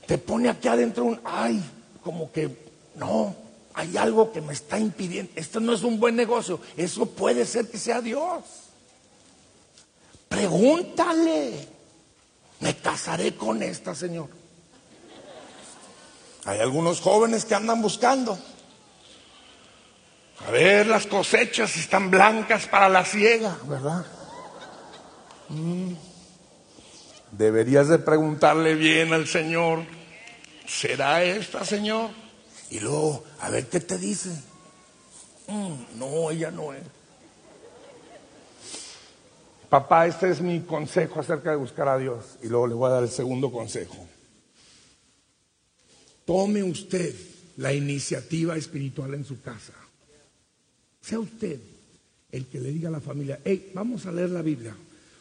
te 0.06 0.18
pone 0.18 0.50
aquí 0.50 0.68
adentro 0.68 1.06
un, 1.06 1.20
ay, 1.24 1.64
como 2.04 2.32
que 2.32 2.56
no, 2.96 3.36
hay 3.74 3.98
algo 3.98 4.32
que 4.32 4.42
me 4.42 4.54
está 4.54 4.78
impidiendo. 4.80 5.32
Esto 5.36 5.60
no 5.60 5.74
es 5.74 5.84
un 5.84 6.00
buen 6.00 6.16
negocio. 6.16 6.60
Eso 6.78 7.06
puede 7.06 7.46
ser 7.46 7.70
que 7.70 7.78
sea 7.78 8.02
Dios. 8.02 8.44
Pregúntale. 10.30 11.68
Me 12.60 12.76
casaré 12.78 13.36
con 13.36 13.62
esta, 13.62 13.94
Señor. 13.94 14.30
Hay 16.46 16.60
algunos 16.60 17.00
jóvenes 17.00 17.46
que 17.46 17.56
andan 17.56 17.82
buscando. 17.82 18.38
A 20.48 20.52
ver, 20.52 20.88
las 20.88 21.08
cosechas 21.08 21.76
están 21.78 22.12
blancas 22.12 22.68
para 22.68 22.90
la 22.90 23.06
siega, 23.06 23.58
¿verdad? 23.66 24.06
Mm. 25.50 25.94
Deberías 27.32 27.88
de 27.88 28.00
preguntarle 28.00 28.76
bien 28.76 29.14
al 29.14 29.28
Señor 29.28 29.86
¿será 30.68 31.24
esta, 31.24 31.66
Señor? 31.66 32.10
Y 32.74 32.80
luego, 32.80 33.24
a 33.40 33.52
ver 33.52 33.68
qué 33.68 33.80
te 33.80 34.00
dice. 34.00 34.32
Mm, 35.48 36.00
no, 36.00 36.32
ella 36.32 36.50
no 36.50 36.74
es. 36.74 36.82
Papá, 39.70 40.08
este 40.08 40.32
es 40.32 40.42
mi 40.42 40.62
consejo 40.62 41.20
acerca 41.20 41.52
de 41.52 41.58
buscar 41.58 41.88
a 41.88 42.00
Dios. 42.00 42.40
Y 42.42 42.48
luego 42.48 42.66
le 42.66 42.74
voy 42.74 42.88
a 42.88 42.94
dar 42.94 43.04
el 43.04 43.12
segundo 43.12 43.52
consejo. 43.52 44.08
Tome 46.26 46.64
usted 46.64 47.14
la 47.58 47.72
iniciativa 47.72 48.58
espiritual 48.58 49.14
en 49.14 49.24
su 49.24 49.40
casa. 49.40 49.74
Sea 51.00 51.20
usted 51.20 51.60
el 52.32 52.48
que 52.48 52.60
le 52.60 52.72
diga 52.72 52.90
a 52.90 52.94
la 52.94 53.02
familia, 53.02 53.40
hey, 53.46 53.70
vamos 53.76 54.08
a 54.08 54.12
leer 54.12 54.32
la 54.32 54.42
Biblia 54.42 54.76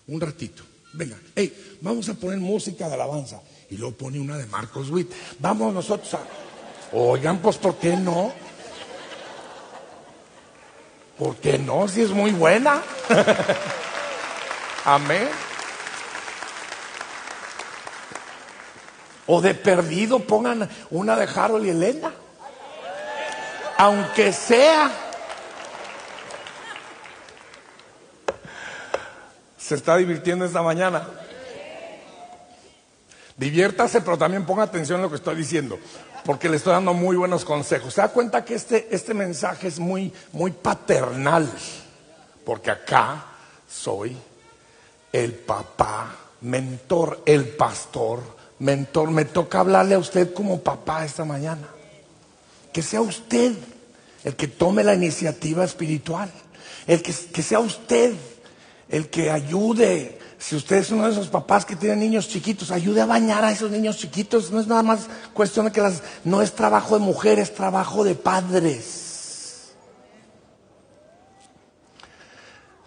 un 0.07 0.19
ratito. 0.23 0.63
Venga, 0.95 1.21
hey, 1.35 1.77
vamos 1.83 2.09
a 2.09 2.15
poner 2.15 2.39
música 2.39 2.89
de 2.89 2.95
alabanza. 2.95 3.43
Y 3.69 3.77
luego 3.77 3.95
pone 3.95 4.19
una 4.19 4.39
de 4.39 4.47
Marcos 4.47 4.89
Witt. 4.89 5.13
Vamos 5.39 5.75
nosotros 5.75 6.15
a... 6.15 6.27
Oigan, 6.93 7.39
pues 7.39 7.57
¿por 7.57 7.77
qué 7.77 7.97
no? 7.97 8.33
¿Por 11.19 11.37
qué 11.37 11.59
no? 11.59 11.89
Si 11.89 12.03
es 12.03 12.11
muy 12.11 12.33
buena. 12.33 12.83
Amén. 14.85 15.29
O 19.27 19.41
de 19.41 19.55
perdido 19.55 20.19
pongan 20.21 20.69
una 20.91 21.17
de 21.17 21.29
Harold 21.35 21.65
y 21.65 21.71
Elena. 21.71 22.13
Aunque 23.79 24.33
sea. 24.33 24.91
¿Se 29.57 29.77
está 29.77 29.97
divirtiendo 29.97 30.45
esta 30.45 30.61
mañana? 30.61 31.07
Diviértase, 33.37 34.03
pero 34.03 34.19
también 34.19 34.45
ponga 34.45 34.65
atención 34.65 35.01
a 35.01 35.05
lo 35.05 35.09
que 35.09 35.17
estoy 35.17 35.37
diciendo, 35.37 35.79
porque 36.25 36.49
le 36.49 36.57
estoy 36.57 36.73
dando 36.73 36.95
muy 36.95 37.17
buenos 37.17 37.45
consejos. 37.45 37.95
Se 37.95 38.01
da 38.01 38.09
cuenta 38.09 38.45
que 38.45 38.55
este, 38.55 38.89
este 38.91 39.15
mensaje 39.15 39.69
es 39.69 39.79
muy, 39.79 40.13
muy 40.33 40.53
paternal, 40.53 41.51
porque 42.45 42.71
acá 42.71 43.27
soy 43.69 44.17
el 45.13 45.33
papá, 45.35 46.15
mentor, 46.43 47.23
el 47.27 47.49
pastor, 47.49 48.21
mentor. 48.59 49.11
Me 49.11 49.25
toca 49.25 49.61
hablarle 49.61 49.95
a 49.95 49.99
usted 49.99 50.33
como 50.33 50.61
papá 50.61 51.05
esta 51.05 51.25
mañana. 51.25 51.69
Que 52.73 52.83
sea 52.83 53.01
usted 53.01 53.55
el 54.25 54.37
que 54.37 54.49
tome 54.49 54.85
la 54.85 54.95
iniciativa 54.95 55.65
espiritual, 55.65 56.31
el 56.87 57.03
que, 57.03 57.13
que 57.13 57.43
sea 57.43 57.59
usted 57.59 58.15
el 58.89 59.09
que 59.09 59.31
ayude. 59.31 60.19
Si 60.39 60.57
usted 60.57 60.77
es 60.77 60.91
uno 60.91 61.07
de 61.07 61.13
esos 61.13 61.29
papás 61.29 61.65
que 61.65 61.77
tienen 61.77 62.01
niños 62.01 62.29
chiquitos, 62.29 62.71
ayude 62.71 63.01
a 63.01 63.07
bañar 63.07 63.45
a 63.45 63.53
esos 63.53 63.71
niños 63.71 63.97
chiquitos. 63.97 64.51
No 64.51 64.61
es 64.61 64.67
nada 64.67 64.83
más 64.83 65.09
cuestión 65.33 65.67
de 65.67 65.73
que 65.73 65.81
las, 65.81 66.03
no 66.25 66.43
es 66.43 66.53
trabajo 66.53 66.99
de 66.99 67.05
mujeres, 67.05 67.51
es 67.51 67.55
trabajo 67.55 68.05
de 68.05 68.15
padres. 68.15 69.73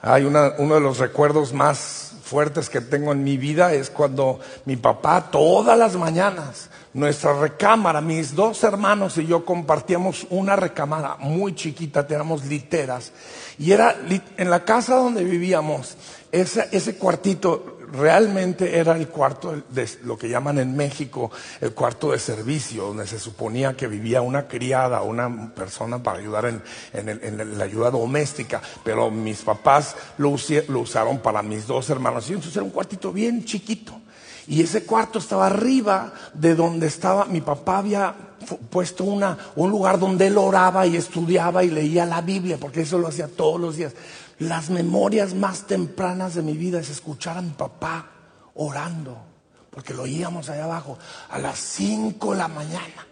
Hay 0.02 0.24
uno 0.24 0.52
de 0.52 0.80
los 0.82 1.00
recuerdos 1.00 1.52
más 1.52 2.05
fuertes 2.26 2.72
que 2.72 2.82
tengo 2.82 3.12
en 3.12 3.24
mi 3.24 3.38
vida 3.38 3.72
es 3.74 3.92
cuando 3.92 4.40
mi 4.66 4.78
papá 4.78 5.30
todas 5.30 5.78
las 5.78 5.96
mañanas, 5.96 6.72
nuestra 6.96 7.40
recámara, 7.40 8.02
mis 8.02 8.34
dos 8.34 8.64
hermanos 8.64 9.20
y 9.20 9.28
yo 9.28 9.46
compartíamos 9.46 10.26
una 10.32 10.56
recámara 10.56 11.18
muy 11.20 11.54
chiquita, 11.54 12.08
teníamos 12.08 12.44
literas 12.46 13.12
y 13.60 13.72
era 13.74 13.96
en 14.38 14.50
la 14.50 14.66
casa 14.66 14.96
donde 14.96 15.24
vivíamos, 15.24 15.98
ese, 16.32 16.68
ese 16.72 16.98
cuartito 16.98 17.75
realmente 17.92 18.78
era 18.78 18.98
el 18.98 19.08
cuarto 19.08 19.64
de 19.70 19.90
lo 20.04 20.18
que 20.18 20.30
llaman 20.30 20.60
en 20.60 20.76
México 20.76 21.32
el 21.62 21.74
cuarto 21.74 22.12
de 22.12 22.20
servicio, 22.20 22.86
donde 22.86 23.08
se 23.08 23.20
suponía 23.20 23.76
que 23.76 23.88
vivía 23.88 24.22
una 24.22 24.48
criada, 24.48 25.02
una 25.02 25.54
persona 25.54 26.02
para 26.02 26.20
ayudar 26.20 26.46
en, 26.46 27.58
la 27.58 27.64
ayuda 27.64 27.92
doméstica, 27.92 28.62
pero 28.84 29.12
mis 29.12 29.42
papás 29.42 29.96
lo, 30.18 30.36
lo, 30.68 30.80
usaron 30.80 31.20
para 31.20 31.42
mis 31.42 31.68
dos 31.68 31.90
hermanos. 31.90 32.30
Y 32.30 32.34
entonces 32.34 32.56
era 32.56 32.64
un 32.64 32.72
cuartito 32.72 33.12
bien 33.12 33.46
chiquito. 33.46 34.00
Y 34.48 34.62
ese 34.62 34.86
cuarto 34.86 35.20
estaba 35.20 35.48
arriba 35.48 36.14
de 36.34 36.54
donde 36.54 36.88
estaba, 36.88 37.26
mi 37.26 37.42
papá 37.42 37.80
había 37.80 38.16
puesto 38.70 39.04
una, 39.04 39.38
un 39.56 39.70
lugar 39.70 40.00
donde 40.00 40.28
él 40.28 40.38
oraba 40.38 40.86
y 40.86 40.96
estudiaba 40.96 41.64
y 41.64 41.70
leía 41.70 42.06
la 42.06 42.22
Biblia, 42.22 42.58
porque 42.60 42.82
eso 42.82 42.98
lo 42.98 43.08
hacía 43.08 43.28
todos 43.28 43.60
los 43.60 43.76
días. 43.76 43.94
Las 44.40 44.70
memorias 44.70 45.34
más 45.34 45.68
tempranas 45.68 46.36
de 46.36 46.42
mi 46.42 46.54
vida 46.54 46.80
es 46.80 46.90
escuchar 46.90 47.38
a 47.38 47.42
mi 47.42 47.52
papá 47.52 48.10
orando, 48.56 49.18
porque 49.70 49.94
lo 49.94 50.04
oíamos 50.04 50.50
allá 50.50 50.66
abajo 50.66 50.98
a 51.30 51.40
las 51.40 51.60
5 51.60 52.32
de 52.32 52.38
la 52.38 52.48
mañana. 52.48 53.08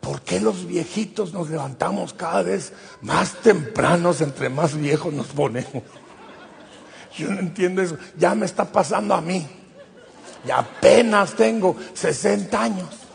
¿Por 0.00 0.22
qué 0.22 0.40
los 0.40 0.66
viejitos 0.66 1.32
nos 1.32 1.50
levantamos 1.50 2.12
cada 2.12 2.42
vez 2.42 2.72
más 3.02 3.34
tempranos 3.42 4.20
entre 4.20 4.48
más 4.48 4.76
viejos 4.76 5.12
nos 5.12 5.26
ponemos? 5.26 5.82
Yo 7.16 7.30
no 7.30 7.40
entiendo 7.40 7.82
eso. 7.82 7.96
Ya 8.16 8.34
me 8.34 8.46
está 8.46 8.64
pasando 8.64 9.14
a 9.14 9.20
mí. 9.20 9.46
Y 10.46 10.50
apenas 10.50 11.34
tengo 11.34 11.76
60 11.94 12.62
años. 12.62 13.05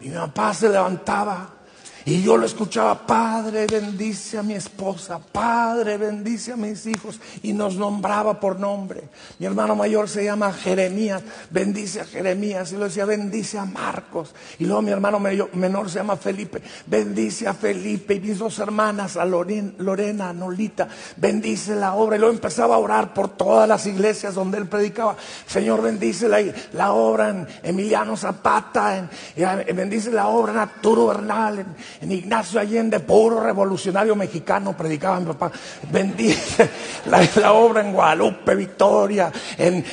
Mi 0.00 0.08
papá 0.10 0.54
se 0.54 0.68
levantaba 0.68 1.59
y 2.04 2.22
yo 2.22 2.36
lo 2.36 2.46
escuchaba, 2.46 3.06
Padre, 3.06 3.66
bendice 3.66 4.38
a 4.38 4.42
mi 4.42 4.54
esposa, 4.54 5.18
Padre, 5.18 5.98
bendice 5.98 6.52
a 6.52 6.56
mis 6.56 6.86
hijos. 6.86 7.20
Y 7.42 7.52
nos 7.52 7.76
nombraba 7.76 8.40
por 8.40 8.58
nombre. 8.58 9.02
Mi 9.38 9.46
hermano 9.46 9.76
mayor 9.76 10.08
se 10.08 10.24
llama 10.24 10.52
Jeremías, 10.52 11.22
bendice 11.50 12.00
a 12.00 12.04
Jeremías. 12.04 12.72
Y 12.72 12.76
lo 12.76 12.84
decía, 12.84 13.04
bendice 13.04 13.58
a 13.58 13.64
Marcos. 13.64 14.34
Y 14.58 14.64
luego 14.64 14.82
mi 14.82 14.90
hermano 14.90 15.20
menor 15.20 15.90
se 15.90 15.98
llama 15.98 16.16
Felipe, 16.16 16.62
bendice 16.86 17.46
a 17.46 17.54
Felipe. 17.54 18.14
Y 18.14 18.20
mis 18.20 18.38
dos 18.38 18.58
hermanas, 18.58 19.16
a 19.16 19.24
Lorena, 19.24 20.30
a 20.30 20.32
Nolita, 20.32 20.88
bendice 21.16 21.76
la 21.76 21.94
obra. 21.94 22.16
Y 22.16 22.18
luego 22.18 22.34
empezaba 22.34 22.76
a 22.76 22.78
orar 22.78 23.12
por 23.12 23.28
todas 23.28 23.68
las 23.68 23.86
iglesias 23.86 24.34
donde 24.34 24.58
él 24.58 24.68
predicaba. 24.68 25.16
Señor, 25.46 25.82
bendice 25.82 26.28
la, 26.72 26.92
obra 26.92 27.28
en 27.28 27.46
Emiliano 27.62 28.16
Zapata, 28.16 28.96
en, 28.96 29.76
bendice 29.76 30.10
la 30.10 30.28
obra 30.28 30.52
en 30.52 30.58
Arturo 30.58 31.08
Bernal, 31.08 31.58
en, 31.58 31.76
Ignacio 32.12 32.60
Allende, 32.60 33.00
puro 33.00 33.40
revolucionario 33.40 34.16
mexicano, 34.16 34.76
predicaba 34.76 35.20
mi 35.20 35.26
papá. 35.26 35.52
Bendice 35.90 36.70
la, 37.06 37.52
obra 37.52 37.80
en 37.82 37.92
Guadalupe, 37.92 38.54
Victoria, 38.54 39.30
en, 39.56 39.84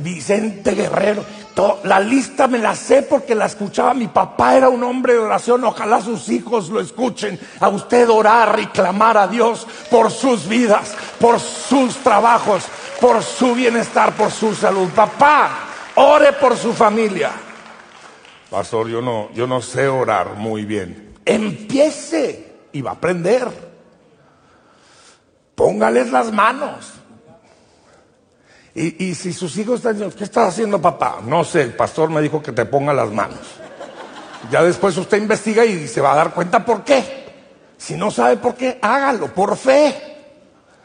Vicente 0.00 0.74
Guerrero. 0.74 1.24
la 1.84 2.00
lista 2.00 2.46
me 2.46 2.58
la 2.58 2.74
sé 2.74 3.02
porque 3.02 3.34
la 3.34 3.46
escuchaba. 3.46 3.94
Mi 3.94 4.08
papá 4.08 4.56
era 4.56 4.68
un 4.68 4.82
hombre 4.84 5.14
de 5.14 5.20
oración. 5.20 5.64
Ojalá 5.64 6.00
sus 6.00 6.28
hijos 6.28 6.68
lo 6.68 6.80
escuchen. 6.80 7.38
A 7.60 7.68
usted 7.68 8.08
orar 8.08 8.58
y 8.60 8.66
clamar 8.66 9.16
a 9.16 9.28
Dios 9.28 9.66
por 9.90 10.10
sus 10.10 10.48
vidas, 10.48 10.94
por 11.18 11.40
sus 11.40 11.96
trabajos, 11.96 12.64
por 13.00 13.22
su 13.22 13.54
bienestar, 13.54 14.12
por 14.12 14.30
su 14.30 14.54
salud. 14.54 14.88
Papá, 14.90 15.50
ore 15.96 16.32
por 16.34 16.56
su 16.56 16.72
familia. 16.72 17.30
Pastor, 18.52 18.88
yo 18.88 19.00
no, 19.00 19.30
yo 19.32 19.46
no 19.46 19.62
sé 19.62 19.88
orar 19.88 20.34
muy 20.34 20.66
bien. 20.66 21.11
Empiece 21.24 22.52
y 22.72 22.82
va 22.82 22.90
a 22.90 22.94
aprender. 22.94 23.48
Póngales 25.54 26.10
las 26.10 26.32
manos. 26.32 26.92
Y, 28.74 29.14
si 29.14 29.34
sus 29.34 29.56
hijos 29.58 29.76
están 29.76 29.94
diciendo, 29.94 30.16
¿qué 30.16 30.24
estás 30.24 30.48
haciendo 30.48 30.80
papá? 30.80 31.18
No 31.26 31.44
sé, 31.44 31.60
el 31.60 31.74
pastor 31.74 32.08
me 32.08 32.22
dijo 32.22 32.42
que 32.42 32.52
te 32.52 32.64
ponga 32.64 32.94
las 32.94 33.10
manos. 33.10 33.38
Ya 34.50 34.62
después 34.62 34.96
usted 34.96 35.18
investiga 35.18 35.64
y 35.66 35.86
se 35.86 36.00
va 36.00 36.12
a 36.12 36.16
dar 36.16 36.32
cuenta 36.32 36.64
por 36.64 36.82
qué. 36.82 37.22
Si 37.76 37.96
no 37.96 38.10
sabe 38.10 38.38
por 38.38 38.54
qué, 38.54 38.78
hágalo, 38.80 39.28
por 39.28 39.56
fe. 39.56 39.94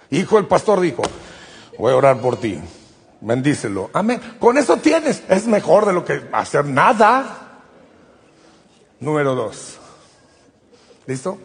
Hijo, 0.09 0.37
el 0.37 0.47
pastor 0.47 0.81
dijo, 0.81 1.01
voy 1.77 1.93
a 1.93 1.95
orar 1.95 2.19
por 2.19 2.37
ti. 2.37 2.59
Bendícelo. 3.21 3.89
Amén. 3.93 4.19
Con 4.39 4.57
eso 4.57 4.77
tienes. 4.77 5.23
Es 5.29 5.47
mejor 5.47 5.85
de 5.85 5.93
lo 5.93 6.03
que 6.03 6.27
hacer 6.33 6.65
nada. 6.65 7.61
Número 8.99 9.33
dos. 9.33 9.79
¿Listo? 11.07 11.37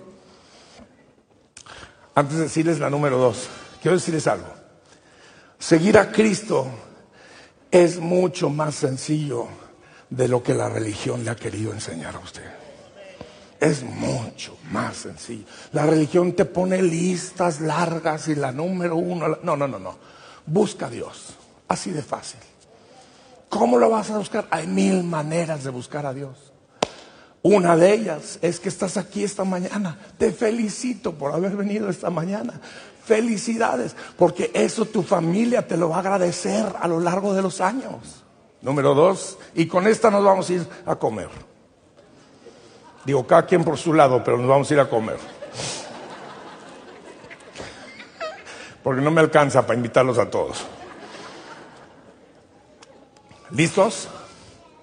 Antes 2.14 2.36
de 2.36 2.42
decirles 2.42 2.78
la 2.78 2.90
número 2.90 3.16
dos, 3.16 3.48
quiero 3.80 3.96
decirles 3.96 4.26
algo. 4.26 4.48
Seguir 5.58 5.96
a 5.96 6.10
Cristo 6.10 6.66
es 7.70 7.98
mucho 7.98 8.50
más 8.50 8.74
sencillo 8.74 9.46
de 10.10 10.28
lo 10.28 10.42
que 10.42 10.52
la 10.52 10.68
religión 10.68 11.24
le 11.24 11.30
ha 11.30 11.36
querido 11.36 11.72
enseñar 11.72 12.16
a 12.16 12.18
usted. 12.18 12.44
Es 13.58 13.84
mucho 13.84 14.58
más 14.72 14.96
sencillo. 14.96 15.46
La 15.70 15.86
religión 15.86 16.32
te 16.32 16.44
pone 16.44 16.82
listas 16.82 17.60
largas 17.60 18.26
y 18.28 18.34
la 18.34 18.50
número 18.50 18.96
uno. 18.96 19.38
No, 19.42 19.56
no, 19.56 19.68
no, 19.68 19.78
no. 19.78 19.96
Busca 20.44 20.86
a 20.86 20.90
Dios. 20.90 21.36
Así 21.68 21.92
de 21.92 22.02
fácil. 22.02 22.40
¿Cómo 23.48 23.78
lo 23.78 23.88
vas 23.88 24.10
a 24.10 24.18
buscar? 24.18 24.48
Hay 24.50 24.66
mil 24.66 25.04
maneras 25.04 25.62
de 25.62 25.70
buscar 25.70 26.04
a 26.04 26.12
Dios. 26.12 26.51
Una 27.42 27.76
de 27.76 27.92
ellas 27.92 28.38
es 28.40 28.60
que 28.60 28.68
estás 28.68 28.96
aquí 28.96 29.24
esta 29.24 29.42
mañana. 29.42 29.98
Te 30.16 30.30
felicito 30.30 31.12
por 31.12 31.32
haber 31.32 31.56
venido 31.56 31.88
esta 31.88 32.08
mañana. 32.08 32.60
Felicidades, 33.04 33.96
porque 34.16 34.52
eso 34.54 34.84
tu 34.84 35.02
familia 35.02 35.66
te 35.66 35.76
lo 35.76 35.88
va 35.88 35.96
a 35.96 36.00
agradecer 36.00 36.64
a 36.80 36.86
lo 36.86 37.00
largo 37.00 37.34
de 37.34 37.42
los 37.42 37.60
años. 37.60 38.22
Número 38.60 38.94
dos, 38.94 39.38
y 39.54 39.66
con 39.66 39.88
esta 39.88 40.08
nos 40.08 40.24
vamos 40.24 40.48
a 40.48 40.52
ir 40.52 40.66
a 40.86 40.94
comer. 40.94 41.28
Digo, 43.04 43.26
cada 43.26 43.44
quien 43.44 43.64
por 43.64 43.76
su 43.76 43.92
lado, 43.92 44.22
pero 44.22 44.38
nos 44.38 44.46
vamos 44.46 44.70
a 44.70 44.74
ir 44.74 44.80
a 44.80 44.88
comer. 44.88 45.18
Porque 48.84 49.00
no 49.00 49.10
me 49.10 49.20
alcanza 49.20 49.62
para 49.62 49.76
invitarlos 49.76 50.18
a 50.18 50.30
todos. 50.30 50.64
¿Listos? 53.50 54.08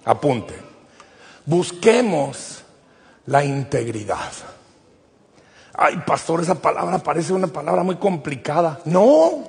Apunte 0.04 0.69
busquemos 1.46 2.64
la 3.26 3.44
integridad. 3.44 4.32
Ay, 5.74 6.02
pastor, 6.06 6.42
esa 6.42 6.56
palabra 6.56 7.00
parece 7.00 7.32
una 7.32 7.48
palabra 7.48 7.84
muy 7.84 7.96
complicada. 7.96 8.80
No, 8.86 9.44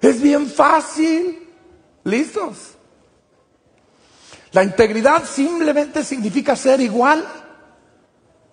es 0.00 0.20
bien 0.20 0.46
fácil. 0.48 1.42
¿Listos? 2.04 2.72
La 4.52 4.62
integridad 4.62 5.24
simplemente 5.24 6.02
significa 6.04 6.56
ser 6.56 6.80
igual 6.80 7.24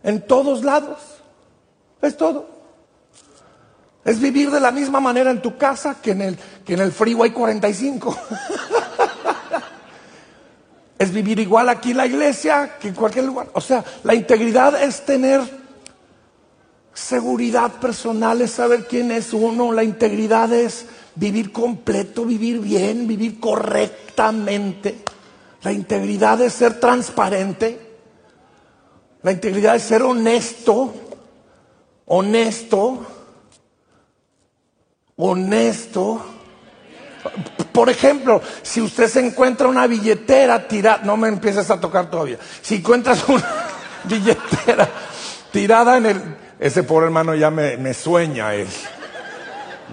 en 0.04 0.22
todos 0.28 0.64
lados. 0.64 1.00
Es 2.02 2.18
todo. 2.18 2.50
Es 4.04 4.20
vivir 4.20 4.52
de 4.52 4.60
la 4.60 4.72
misma 4.72 5.00
manera 5.00 5.32
en 5.32 5.42
tu 5.42 5.58
casa 5.58 5.96
que 6.02 6.12
en 6.12 6.22
el, 6.22 6.38
que 6.66 6.74
en 6.74 6.82
el 6.82 6.92
Freeway 6.92 7.32
45. 7.32 8.18
es 11.04 11.14
vivir 11.14 11.40
igual 11.40 11.70
aquí 11.70 11.92
en 11.92 11.98
la 11.98 12.06
iglesia 12.08 12.78
que 12.80 12.90
en 12.90 12.96
cualquier 12.96 13.26
lugar. 13.26 13.50
O 13.54 13.62
sea, 13.62 13.84
la 14.04 14.16
integridad 14.16 14.82
es 14.82 15.06
tener 15.06 15.42
Seguridad 16.94 17.72
personal 17.80 18.42
es 18.42 18.52
saber 18.52 18.86
quién 18.88 19.12
es 19.12 19.34
uno. 19.34 19.72
La 19.72 19.84
integridad 19.84 20.54
es 20.54 20.86
vivir 21.16 21.52
completo, 21.52 22.24
vivir 22.24 22.60
bien, 22.60 23.08
vivir 23.08 23.40
correctamente. 23.40 25.04
La 25.64 25.72
integridad 25.72 26.40
es 26.42 26.54
ser 26.54 26.80
transparente. 26.80 27.80
La 29.24 29.32
integridad 29.32 29.76
es 29.76 29.84
ser 29.84 30.04
honesto, 30.04 30.94
honesto, 32.06 33.08
honesto. 35.16 36.26
Por 37.74 37.90
ejemplo, 37.90 38.40
si 38.62 38.82
usted 38.82 39.10
se 39.10 39.20
encuentra 39.20 39.68
una 39.68 39.88
billetera 39.88 40.68
tirada, 40.68 41.02
no 41.04 41.18
me 41.18 41.28
empieces 41.28 41.70
a 41.72 41.80
tocar 41.80 42.10
todavía, 42.10 42.38
si 42.62 42.76
encuentras 42.76 43.24
una 43.28 43.44
billetera 44.04 44.88
tirada 45.52 45.98
en 45.98 46.06
el, 46.06 46.22
ese 46.60 46.84
pobre 46.84 47.08
hermano 47.08 47.34
ya 47.34 47.50
me, 47.50 47.94
sueña 47.96 48.54
él. 48.54 48.68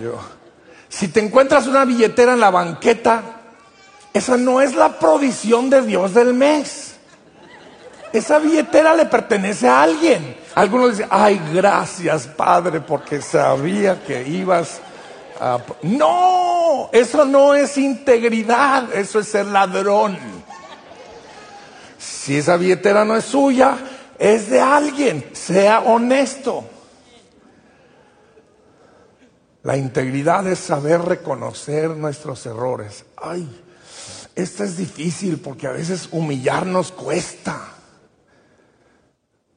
Yo, 0.01 0.21
si 0.91 1.09
te 1.09 1.21
encuentras 1.21 1.67
una 1.67 1.87
billetera 1.87 2.35
en 2.35 2.41
la 2.41 2.51
banqueta, 2.51 3.23
esa 4.13 4.37
no 4.37 4.61
es 4.61 4.75
la 4.75 4.99
provisión 4.99 5.71
de 5.71 5.81
Dios 5.81 6.13
del 6.13 6.35
mes. 6.35 6.97
Esa 8.13 8.41
billetera 8.41 8.95
le 8.95 9.07
pertenece 9.07 9.69
a 9.69 9.83
alguien. 9.83 10.37
Algunos 10.55 10.91
dicen, 10.91 11.09
ay, 11.11 11.41
gracias 11.55 12.27
Padre, 12.27 12.81
porque 12.81 13.23
sabía 13.23 14.03
que 14.05 14.29
ibas 14.29 14.81
a... 15.41 15.59
No, 15.83 16.91
eso 16.93 17.25
no 17.25 17.55
es 17.55 17.77
integridad, 17.79 18.95
eso 18.95 19.19
es 19.19 19.29
ser 19.29 19.47
ladrón. 19.47 20.19
Si 21.99 22.37
esa 22.37 22.57
billetera 22.57 23.05
no 23.05 23.17
es 23.17 23.25
suya, 23.25 23.79
es 24.19 24.51
de 24.51 24.61
alguien, 24.61 25.31
sea 25.33 25.81
honesto. 25.81 26.65
La 29.63 29.77
integridad 29.77 30.47
es 30.47 30.59
saber 30.59 31.03
reconocer 31.03 31.91
nuestros 31.91 32.47
errores. 32.47 33.05
Ay, 33.17 33.49
esto 34.35 34.65
es 34.65 34.77
difícil 34.77 35.39
porque 35.39 35.67
a 35.67 35.73
veces 35.73 36.09
humillarnos 36.13 36.93
cuesta. 36.93 37.61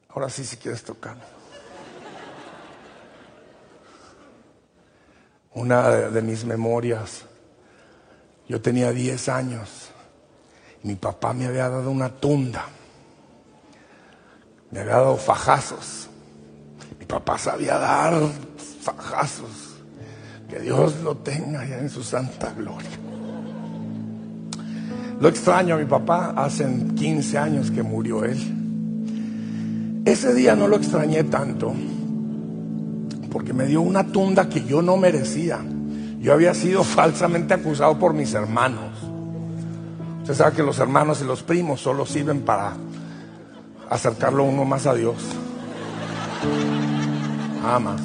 Ahora 0.10 0.30
sí, 0.30 0.44
si 0.44 0.58
quieres 0.58 0.84
tocar. 0.84 1.18
Una 5.56 5.90
de, 5.90 6.22
mis 6.22 6.46
memorias, 6.46 7.26
yo 8.48 8.62
tenía 8.62 8.92
10 8.92 9.30
años 9.30 9.90
y 10.84 10.88
mi 10.88 10.96
papá 10.96 11.34
me 11.34 11.46
había 11.46 11.70
dado 11.70 11.92
una 11.92 12.10
tunda, 12.10 12.66
me 14.72 14.80
había 14.80 14.96
dado 14.96 15.18
fajazos. 15.18 16.10
Mi 17.00 17.06
papá 17.06 17.38
sabía 17.38 17.78
dar 17.78 18.14
fajazos. 18.82 19.76
Que 20.50 20.60
Dios 20.60 21.02
lo 21.04 21.18
tenga 21.18 21.66
ya 21.66 21.80
en 21.80 21.90
su 21.90 22.04
santa 22.04 22.52
gloria. 22.54 22.90
Lo 25.20 25.30
extraño 25.30 25.76
a 25.76 25.78
mi 25.78 25.86
papá, 25.86 26.34
hace 26.36 26.68
15 26.96 27.38
años 27.38 27.72
que 27.72 27.82
murió 27.84 28.26
él. 28.26 30.02
Ese 30.06 30.34
día 30.34 30.56
no 30.56 30.68
lo 30.68 30.76
extrañé 30.76 31.24
tanto, 31.24 31.74
porque 33.34 33.52
me 33.52 33.66
dio 33.66 33.82
una 33.82 34.06
tunda 34.06 34.48
que 34.48 34.64
yo 34.64 34.84
no 34.84 34.96
merecía. 34.96 35.60
Yo 36.22 36.32
había 36.32 36.54
sido 36.54 36.84
falsamente 36.86 37.56
acusado 37.56 37.98
por 37.98 38.14
mis 38.14 38.34
hermanos. 38.36 38.92
Usted 40.22 40.36
sabe 40.36 40.56
que 40.56 40.64
los 40.64 40.78
hermanos 40.80 41.20
y 41.22 41.26
los 41.26 41.42
primos 41.42 41.82
solo 41.82 42.06
sirven 42.06 42.42
para 42.42 42.74
acercarlo 43.90 44.44
uno 44.44 44.64
más 44.64 44.86
a 44.86 44.94
Dios. 44.94 45.16
Nada 47.62 47.80
más. 47.80 48.02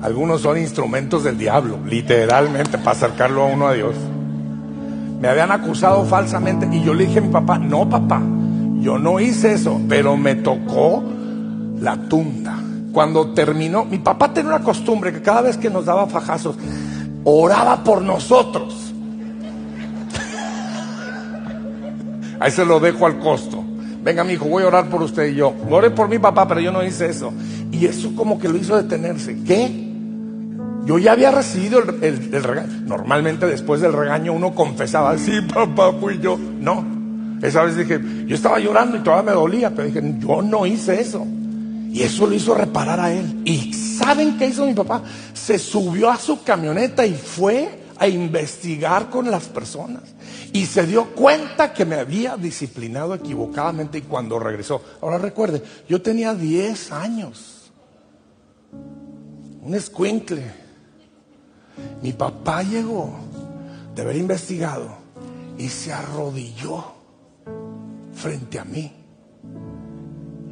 Algunos 0.00 0.40
son 0.40 0.56
instrumentos 0.56 1.24
del 1.24 1.36
diablo, 1.36 1.78
literalmente, 1.84 2.78
para 2.78 2.92
acercarlo 2.92 3.42
a 3.42 3.46
uno 3.46 3.68
a 3.68 3.74
Dios. 3.74 3.94
Me 5.20 5.28
habían 5.28 5.50
acusado 5.50 6.04
falsamente 6.06 6.66
y 6.72 6.82
yo 6.82 6.94
le 6.94 7.04
dije 7.04 7.18
a 7.18 7.22
mi 7.22 7.28
papá, 7.28 7.58
no 7.58 7.86
papá, 7.86 8.22
yo 8.80 8.98
no 8.98 9.20
hice 9.20 9.52
eso, 9.52 9.78
pero 9.88 10.16
me 10.16 10.36
tocó 10.36 11.04
la 11.80 11.96
tunda. 12.08 12.49
Cuando 12.92 13.28
terminó, 13.28 13.84
mi 13.84 13.98
papá 13.98 14.32
tenía 14.32 14.54
una 14.54 14.64
costumbre 14.64 15.12
que 15.12 15.22
cada 15.22 15.42
vez 15.42 15.56
que 15.56 15.70
nos 15.70 15.86
daba 15.86 16.06
fajazos, 16.06 16.56
oraba 17.24 17.84
por 17.84 18.02
nosotros. 18.02 18.74
Ahí 22.40 22.50
se 22.50 22.64
lo 22.64 22.80
dejo 22.80 23.06
al 23.06 23.18
costo. 23.18 23.62
Venga, 24.02 24.24
mi 24.24 24.32
hijo, 24.32 24.46
voy 24.46 24.62
a 24.62 24.68
orar 24.68 24.88
por 24.88 25.02
usted 25.02 25.28
y 25.28 25.34
yo. 25.34 25.54
Ore 25.68 25.90
por 25.90 26.08
mi 26.08 26.18
papá, 26.18 26.48
pero 26.48 26.60
yo 26.60 26.72
no 26.72 26.82
hice 26.82 27.08
eso. 27.08 27.32
Y 27.70 27.86
eso 27.86 28.14
como 28.16 28.38
que 28.38 28.48
lo 28.48 28.56
hizo 28.56 28.76
detenerse. 28.76 29.38
¿Qué? 29.44 29.88
Yo 30.86 30.98
ya 30.98 31.12
había 31.12 31.30
recibido 31.30 31.80
el, 31.80 32.42
regaño. 32.42 32.80
Normalmente 32.86 33.46
después 33.46 33.80
del 33.80 33.92
regaño 33.92 34.32
uno 34.32 34.54
confesaba, 34.54 35.16
sí, 35.18 35.40
papá, 35.42 35.92
fui 35.92 36.18
yo. 36.18 36.38
No, 36.38 36.84
esa 37.42 37.62
vez 37.62 37.76
dije, 37.76 38.00
yo 38.26 38.34
estaba 38.34 38.58
llorando 38.58 38.96
y 38.96 39.00
todavía 39.00 39.30
me 39.30 39.38
dolía, 39.38 39.70
pero 39.70 39.86
dije, 39.86 40.02
yo 40.18 40.42
no 40.42 40.66
hice 40.66 41.00
eso. 41.00 41.26
Y 41.92 42.02
eso 42.02 42.26
lo 42.26 42.34
hizo 42.34 42.54
reparar 42.54 43.00
a 43.00 43.12
él. 43.12 43.42
¿Y 43.44 43.72
saben 43.72 44.38
qué 44.38 44.46
hizo 44.46 44.64
mi 44.64 44.74
papá? 44.74 45.02
Se 45.34 45.58
subió 45.58 46.10
a 46.10 46.16
su 46.16 46.42
camioneta 46.42 47.04
y 47.04 47.14
fue 47.14 47.80
a 47.98 48.06
investigar 48.06 49.10
con 49.10 49.30
las 49.30 49.48
personas. 49.48 50.02
Y 50.52 50.66
se 50.66 50.86
dio 50.86 51.06
cuenta 51.14 51.72
que 51.72 51.84
me 51.84 51.96
había 51.96 52.36
disciplinado 52.36 53.14
equivocadamente 53.14 53.98
y 53.98 54.02
cuando 54.02 54.38
regresó. 54.38 54.82
Ahora 55.02 55.18
recuerde, 55.18 55.62
yo 55.88 56.00
tenía 56.00 56.34
10 56.34 56.92
años. 56.92 57.72
Un 59.62 59.74
escuincle. 59.74 60.44
Mi 62.02 62.12
papá 62.12 62.62
llegó 62.62 63.14
de 63.94 64.02
haber 64.02 64.16
investigado 64.16 64.96
y 65.58 65.68
se 65.68 65.92
arrodilló 65.92 66.84
frente 68.14 68.58
a 68.58 68.64
mí. 68.64 68.92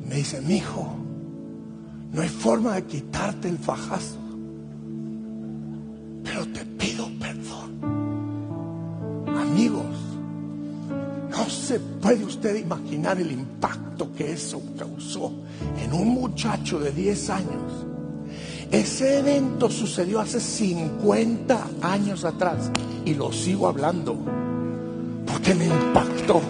Me 0.07 0.17
dice, 0.17 0.41
mi 0.41 0.57
hijo, 0.57 0.97
no 2.13 2.23
hay 2.23 2.29
forma 2.29 2.75
de 2.75 2.85
quitarte 2.85 3.49
el 3.49 3.59
fajazo, 3.59 4.19
pero 6.25 6.47
te 6.49 6.65
pido 6.65 7.09
perdón. 7.19 7.81
Amigos, 9.37 9.97
no 11.31 11.49
se 11.49 11.79
puede 11.79 12.25
usted 12.25 12.57
imaginar 12.57 13.21
el 13.21 13.33
impacto 13.33 14.13
que 14.15 14.33
eso 14.33 14.63
causó 14.79 15.33
en 15.83 15.93
un 15.93 16.09
muchacho 16.09 16.79
de 16.79 16.93
10 16.93 17.31
años 17.31 17.89
ese 18.71 19.21
evento 19.21 19.71
sucedió 19.71 20.21
hace 20.21 20.41
50 20.41 21.69
años 21.81 22.27
atrás 22.27 22.71
y 23.07 23.15
lo 23.15 23.33
sigo 23.33 23.67
hablando 23.67 24.15
porque 25.27 25.55
me 25.55 25.65
impactó. 25.65 26.43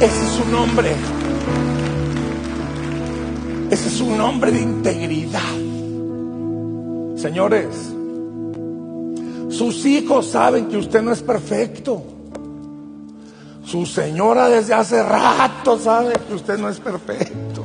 Ese 0.00 0.24
es 0.26 0.40
un 0.44 0.54
hombre. 0.54 0.92
Ese 3.70 3.88
es 3.88 4.00
un 4.00 4.20
hombre 4.20 4.52
de 4.52 4.60
integridad. 4.60 5.40
Señores, 7.16 7.66
sus 9.50 9.84
hijos 9.86 10.26
saben 10.26 10.68
que 10.68 10.76
usted 10.76 11.02
no 11.02 11.12
es 11.12 11.22
perfecto. 11.22 12.02
Su 13.64 13.86
señora 13.86 14.48
desde 14.48 14.74
hace 14.74 15.02
rato 15.02 15.78
sabe 15.78 16.12
que 16.28 16.34
usted 16.34 16.58
no 16.58 16.68
es 16.68 16.78
perfecto. 16.78 17.64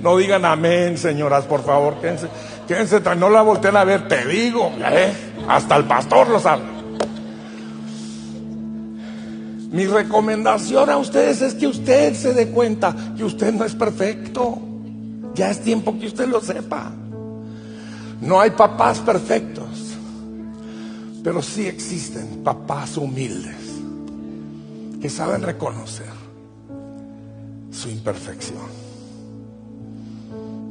No 0.00 0.16
digan 0.16 0.44
amén, 0.44 0.98
señoras, 0.98 1.44
por 1.46 1.64
favor. 1.64 1.94
Quédense, 2.00 2.28
quédense, 2.68 3.00
no 3.16 3.30
la 3.30 3.42
volteen 3.42 3.76
a 3.76 3.84
ver, 3.84 4.06
te 4.08 4.26
digo, 4.26 4.70
¿eh? 4.78 5.12
hasta 5.48 5.76
el 5.76 5.84
pastor 5.84 6.28
lo 6.28 6.38
sabe. 6.38 6.75
Mi 9.76 9.84
recomendación 9.84 10.88
a 10.88 10.96
ustedes 10.96 11.42
es 11.42 11.52
que 11.52 11.66
usted 11.66 12.14
se 12.14 12.32
dé 12.32 12.48
cuenta 12.48 12.96
que 13.14 13.22
usted 13.22 13.52
no 13.52 13.62
es 13.66 13.74
perfecto. 13.74 14.58
Ya 15.34 15.50
es 15.50 15.60
tiempo 15.60 15.98
que 15.98 16.06
usted 16.06 16.26
lo 16.28 16.40
sepa. 16.40 16.90
No 18.22 18.40
hay 18.40 18.52
papás 18.52 19.00
perfectos, 19.00 19.66
pero 21.22 21.42
sí 21.42 21.66
existen 21.66 22.42
papás 22.42 22.96
humildes 22.96 23.54
que 24.98 25.10
saben 25.10 25.42
reconocer 25.42 26.08
su 27.70 27.90
imperfección. 27.90 28.86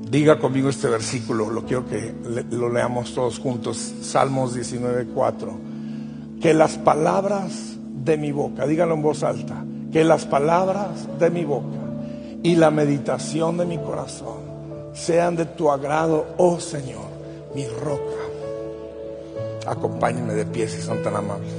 Diga 0.09 0.39
conmigo 0.39 0.67
este 0.69 0.89
versículo, 0.89 1.51
lo 1.51 1.63
quiero 1.63 1.85
que 1.85 2.11
lo 2.49 2.73
leamos 2.73 3.13
todos 3.13 3.37
juntos, 3.37 3.93
Salmos 4.01 4.55
19:4. 4.55 5.59
Que 6.41 6.55
las 6.55 6.79
palabras 6.79 7.74
de 8.03 8.17
mi 8.17 8.31
boca, 8.31 8.67
díganlo 8.67 8.95
en 8.95 9.01
voz 9.01 9.23
alta, 9.23 9.63
que 9.91 10.03
las 10.03 10.25
palabras 10.25 11.07
de 11.19 11.29
mi 11.29 11.45
boca 11.45 11.77
y 12.43 12.55
la 12.55 12.69
meditación 12.69 13.57
de 13.57 13.65
mi 13.65 13.77
corazón 13.77 14.45
sean 14.93 15.35
de 15.35 15.45
tu 15.45 15.71
agrado, 15.71 16.25
oh 16.37 16.59
Señor, 16.59 17.05
mi 17.53 17.67
roca. 17.67 18.01
Acompáñenme 19.67 20.33
de 20.33 20.45
pie 20.45 20.67
si 20.67 20.81
son 20.81 21.01
tan 21.01 21.15
amables. 21.15 21.53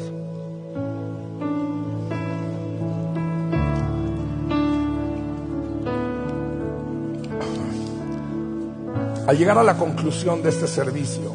Al 9.27 9.37
llegar 9.37 9.59
a 9.59 9.65
la 9.65 9.77
conclusión 9.77 10.41
de 10.41 10.51
este 10.51 10.69
servicio, 10.69 11.33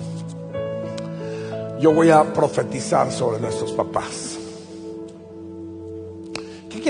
yo 1.81 1.93
voy 1.93 2.09
a 2.09 2.23
profetizar 2.31 3.11
sobre 3.11 3.41
nuestros 3.41 3.73
papás. 3.73 4.40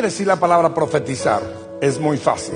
¿Qué 0.02 0.06
quiere 0.06 0.14
decir 0.14 0.26
la 0.26 0.38
palabra 0.38 0.74
profetizar? 0.74 1.44
Es 1.80 2.00
muy 2.00 2.18
fácil. 2.18 2.56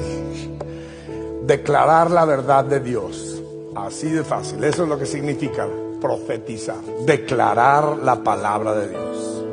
Declarar 1.43 2.09
la 2.09 2.25
verdad 2.25 2.65
de 2.65 2.79
Dios. 2.79 3.39
Así 3.75 4.09
de 4.09 4.23
fácil. 4.23 4.63
Eso 4.63 4.81
es 4.81 4.89
lo 4.89 4.97
que 4.97 5.05
significa 5.05 5.67
profetizar. 6.01 6.81
Declarar 7.05 7.97
la 7.97 8.15
palabra 8.23 8.73
de 8.73 8.89
Dios. 8.89 9.43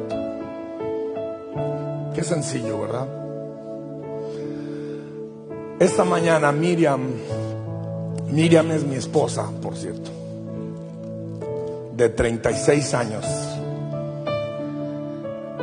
Qué 2.15 2.25
sencillo, 2.25 2.81
¿verdad? 2.81 3.09
Esta 5.79 6.05
mañana 6.07 6.51
Miriam, 6.51 7.11
Miriam 8.31 8.71
es 8.71 8.85
mi 8.85 8.97
esposa, 8.97 9.51
por 9.61 9.77
cierto 9.77 10.11
de 11.95 12.09
36 12.09 12.95
años. 12.95 13.52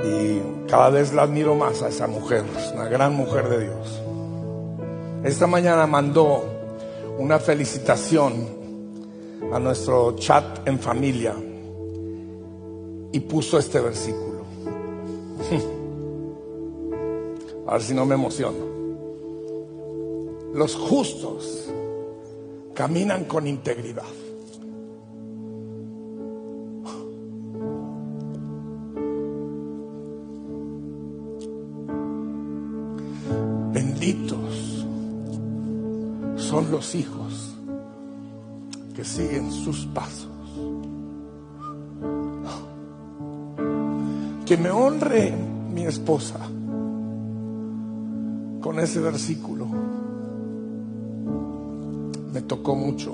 Y 0.03 0.41
cada 0.67 0.89
vez 0.89 1.13
la 1.13 1.23
admiro 1.23 1.55
más 1.55 1.81
a 1.81 1.89
esa 1.89 2.07
mujer, 2.07 2.43
una 2.73 2.85
gran 2.85 3.15
mujer 3.15 3.49
de 3.49 3.59
Dios. 3.65 4.01
Esta 5.23 5.47
mañana 5.47 5.85
mandó 5.85 6.43
una 7.17 7.39
felicitación 7.39 8.59
a 9.51 9.59
nuestro 9.59 10.15
chat 10.15 10.67
en 10.67 10.79
familia 10.79 11.33
y 13.11 13.19
puso 13.19 13.57
este 13.57 13.79
versículo. 13.81 14.39
A 17.67 17.73
ver 17.73 17.81
si 17.81 17.93
no 17.93 18.05
me 18.05 18.15
emociono. 18.15 18.69
Los 20.53 20.75
justos 20.75 21.69
caminan 22.73 23.25
con 23.25 23.45
integridad. 23.45 24.03
Hijos 36.95 37.55
que 38.95 39.03
siguen 39.03 39.51
sus 39.51 39.85
pasos. 39.87 40.27
Que 44.45 44.57
me 44.57 44.71
honre 44.71 45.33
mi 45.73 45.85
esposa 45.85 46.39
con 48.61 48.79
ese 48.79 48.99
versículo. 48.99 49.67
Me 52.33 52.41
tocó 52.41 52.75
mucho. 52.75 53.13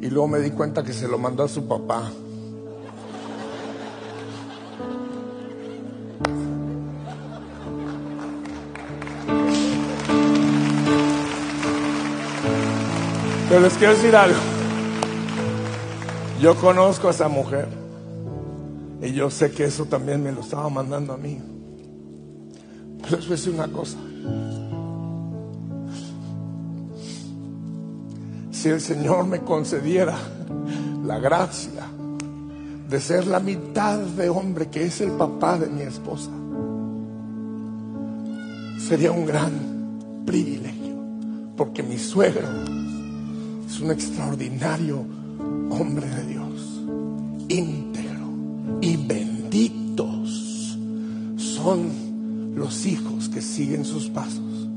Y 0.00 0.10
luego 0.10 0.28
me 0.28 0.38
di 0.40 0.50
cuenta 0.50 0.84
que 0.84 0.92
se 0.92 1.08
lo 1.08 1.18
mandó 1.18 1.42
a 1.44 1.48
su 1.48 1.66
papá. 1.66 2.10
Pero 13.56 13.68
les 13.68 13.78
quiero 13.78 13.94
decir 13.94 14.14
algo. 14.14 14.36
Yo 16.42 16.54
conozco 16.56 17.08
a 17.08 17.10
esa 17.10 17.26
mujer 17.26 17.66
y 19.00 19.14
yo 19.14 19.30
sé 19.30 19.50
que 19.50 19.64
eso 19.64 19.86
también 19.86 20.22
me 20.22 20.30
lo 20.30 20.42
estaba 20.42 20.68
mandando 20.68 21.14
a 21.14 21.16
mí. 21.16 21.40
Pero 23.02 23.16
les 23.16 23.46
voy 23.46 23.54
una 23.54 23.68
cosa. 23.68 23.96
Si 28.50 28.68
el 28.68 28.82
Señor 28.82 29.26
me 29.26 29.40
concediera 29.40 30.18
la 31.02 31.18
gracia 31.18 31.86
de 32.90 33.00
ser 33.00 33.26
la 33.26 33.40
mitad 33.40 34.00
de 34.00 34.28
hombre 34.28 34.68
que 34.68 34.84
es 34.84 35.00
el 35.00 35.12
papá 35.12 35.56
de 35.56 35.68
mi 35.68 35.80
esposa, 35.80 36.30
sería 38.86 39.12
un 39.12 39.24
gran 39.24 40.24
privilegio, 40.26 40.94
porque 41.56 41.82
mi 41.82 41.96
suegro 41.96 42.65
es 43.76 43.82
un 43.82 43.90
extraordinario 43.90 45.04
hombre 45.68 46.08
de 46.08 46.24
Dios, 46.24 46.82
íntegro 47.50 48.30
y 48.80 48.96
benditos 48.96 50.78
son 51.36 52.54
los 52.54 52.86
hijos 52.86 53.28
que 53.28 53.42
siguen 53.42 53.84
sus 53.84 54.08
pasos. 54.08 54.70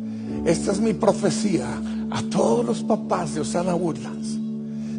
Esta 0.45 0.73
es 0.73 0.81
mi 0.81 0.93
profecía 0.93 1.81
a 2.11 2.21
todos 2.23 2.65
los 2.65 2.83
papás 2.83 3.35
de 3.35 3.39
Osana 3.39 3.73
Woodlands. 3.73 4.37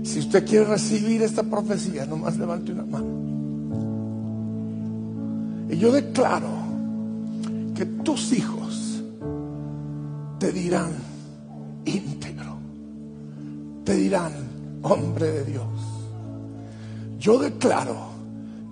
Si 0.09 0.21
usted 0.21 0.47
quiere 0.47 0.65
recibir 0.65 1.21
esta 1.21 1.43
profecía, 1.43 2.07
nomás 2.07 2.39
levante 2.39 2.73
una 2.73 2.87
mano. 2.87 3.21
Y 5.69 5.77
yo 5.77 5.93
declaro 5.93 6.49
que 7.75 7.85
tus 7.85 8.33
hijos 8.33 9.03
te 10.39 10.53
dirán 10.53 11.11
te 13.91 13.97
dirán, 13.97 14.33
hombre 14.85 15.33
de 15.33 15.45
Dios, 15.47 15.67
yo 17.19 17.41
declaro 17.41 18.11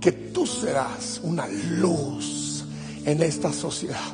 que 0.01 0.13
tú 0.13 0.47
serás 0.47 1.21
una 1.25 1.45
luz 1.49 2.65
en 3.05 3.21
esta 3.25 3.53
sociedad. 3.53 4.13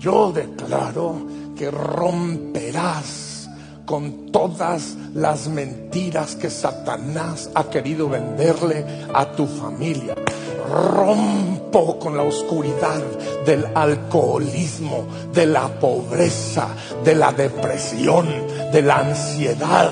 Yo 0.00 0.32
declaro 0.32 1.14
que 1.56 1.70
romperás 1.70 3.48
con 3.86 4.32
todas 4.32 4.96
las 5.14 5.46
mentiras 5.46 6.34
que 6.34 6.50
Satanás 6.50 7.48
ha 7.54 7.70
querido 7.70 8.08
venderle 8.08 8.84
a 9.14 9.30
tu 9.30 9.46
familia. 9.46 10.16
Rompo 10.70 11.98
con 11.98 12.16
la 12.16 12.22
oscuridad 12.22 13.02
del 13.44 13.66
alcoholismo, 13.74 15.04
de 15.32 15.46
la 15.46 15.68
pobreza, 15.68 16.68
de 17.04 17.14
la 17.14 17.32
depresión, 17.32 18.26
de 18.72 18.82
la 18.82 18.98
ansiedad. 18.98 19.90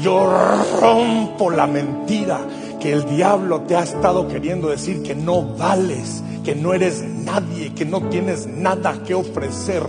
Yo 0.00 0.32
rompo 0.80 1.50
la 1.50 1.66
mentira 1.66 2.40
que 2.82 2.92
el 2.92 3.04
diablo 3.04 3.60
te 3.60 3.76
ha 3.76 3.84
estado 3.84 4.26
queriendo 4.26 4.68
decir 4.68 5.04
que 5.04 5.14
no 5.14 5.42
vales, 5.56 6.20
que 6.44 6.56
no 6.56 6.74
eres 6.74 7.00
nadie, 7.02 7.72
que 7.74 7.84
no 7.84 8.00
tienes 8.08 8.48
nada 8.48 9.04
que 9.06 9.14
ofrecer. 9.14 9.84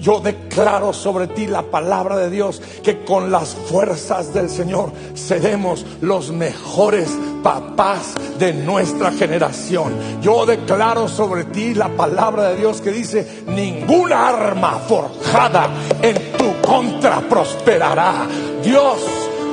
Yo 0.00 0.20
declaro 0.20 0.92
sobre 0.92 1.26
ti 1.26 1.48
la 1.48 1.62
palabra 1.62 2.16
de 2.16 2.30
Dios 2.30 2.62
que 2.84 3.02
con 3.04 3.32
las 3.32 3.56
fuerzas 3.56 4.32
del 4.32 4.48
Señor 4.48 4.92
seremos 5.14 5.84
los 6.00 6.30
mejores 6.30 7.10
papás 7.42 8.14
de 8.38 8.52
nuestra 8.52 9.10
generación. 9.10 9.92
Yo 10.22 10.46
declaro 10.46 11.08
sobre 11.08 11.44
ti 11.46 11.74
la 11.74 11.88
palabra 11.88 12.50
de 12.50 12.56
Dios 12.58 12.80
que 12.80 12.92
dice, 12.92 13.42
ninguna 13.48 14.28
arma 14.28 14.78
forjada 14.86 15.68
en 16.00 16.14
tu 16.38 16.60
contra 16.64 17.22
prosperará. 17.22 18.28
Dios 18.62 18.98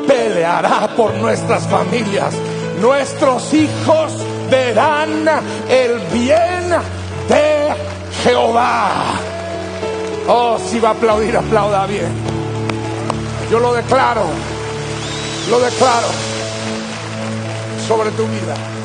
peleará 0.08 0.93
por 0.95 1.15
nuestras 1.15 1.65
familias. 1.67 2.36
Nuestros 2.84 3.54
hijos 3.54 4.12
verán 4.52 5.26
el 5.69 6.00
bien 6.12 6.69
de 7.30 7.74
Jehová. 8.26 9.13
Oh, 10.28 10.58
si 10.69 10.82
va 10.82 10.89
a 10.89 10.91
aplaudir, 10.91 11.38
aplauda 11.38 11.88
bien. 11.88 12.12
Yo 13.50 13.60
lo 13.60 13.74
declaro, 13.74 14.26
lo 15.50 15.60
declaro 15.62 16.08
sobre 17.88 18.12
tu 18.12 18.24
vida. 18.24 18.83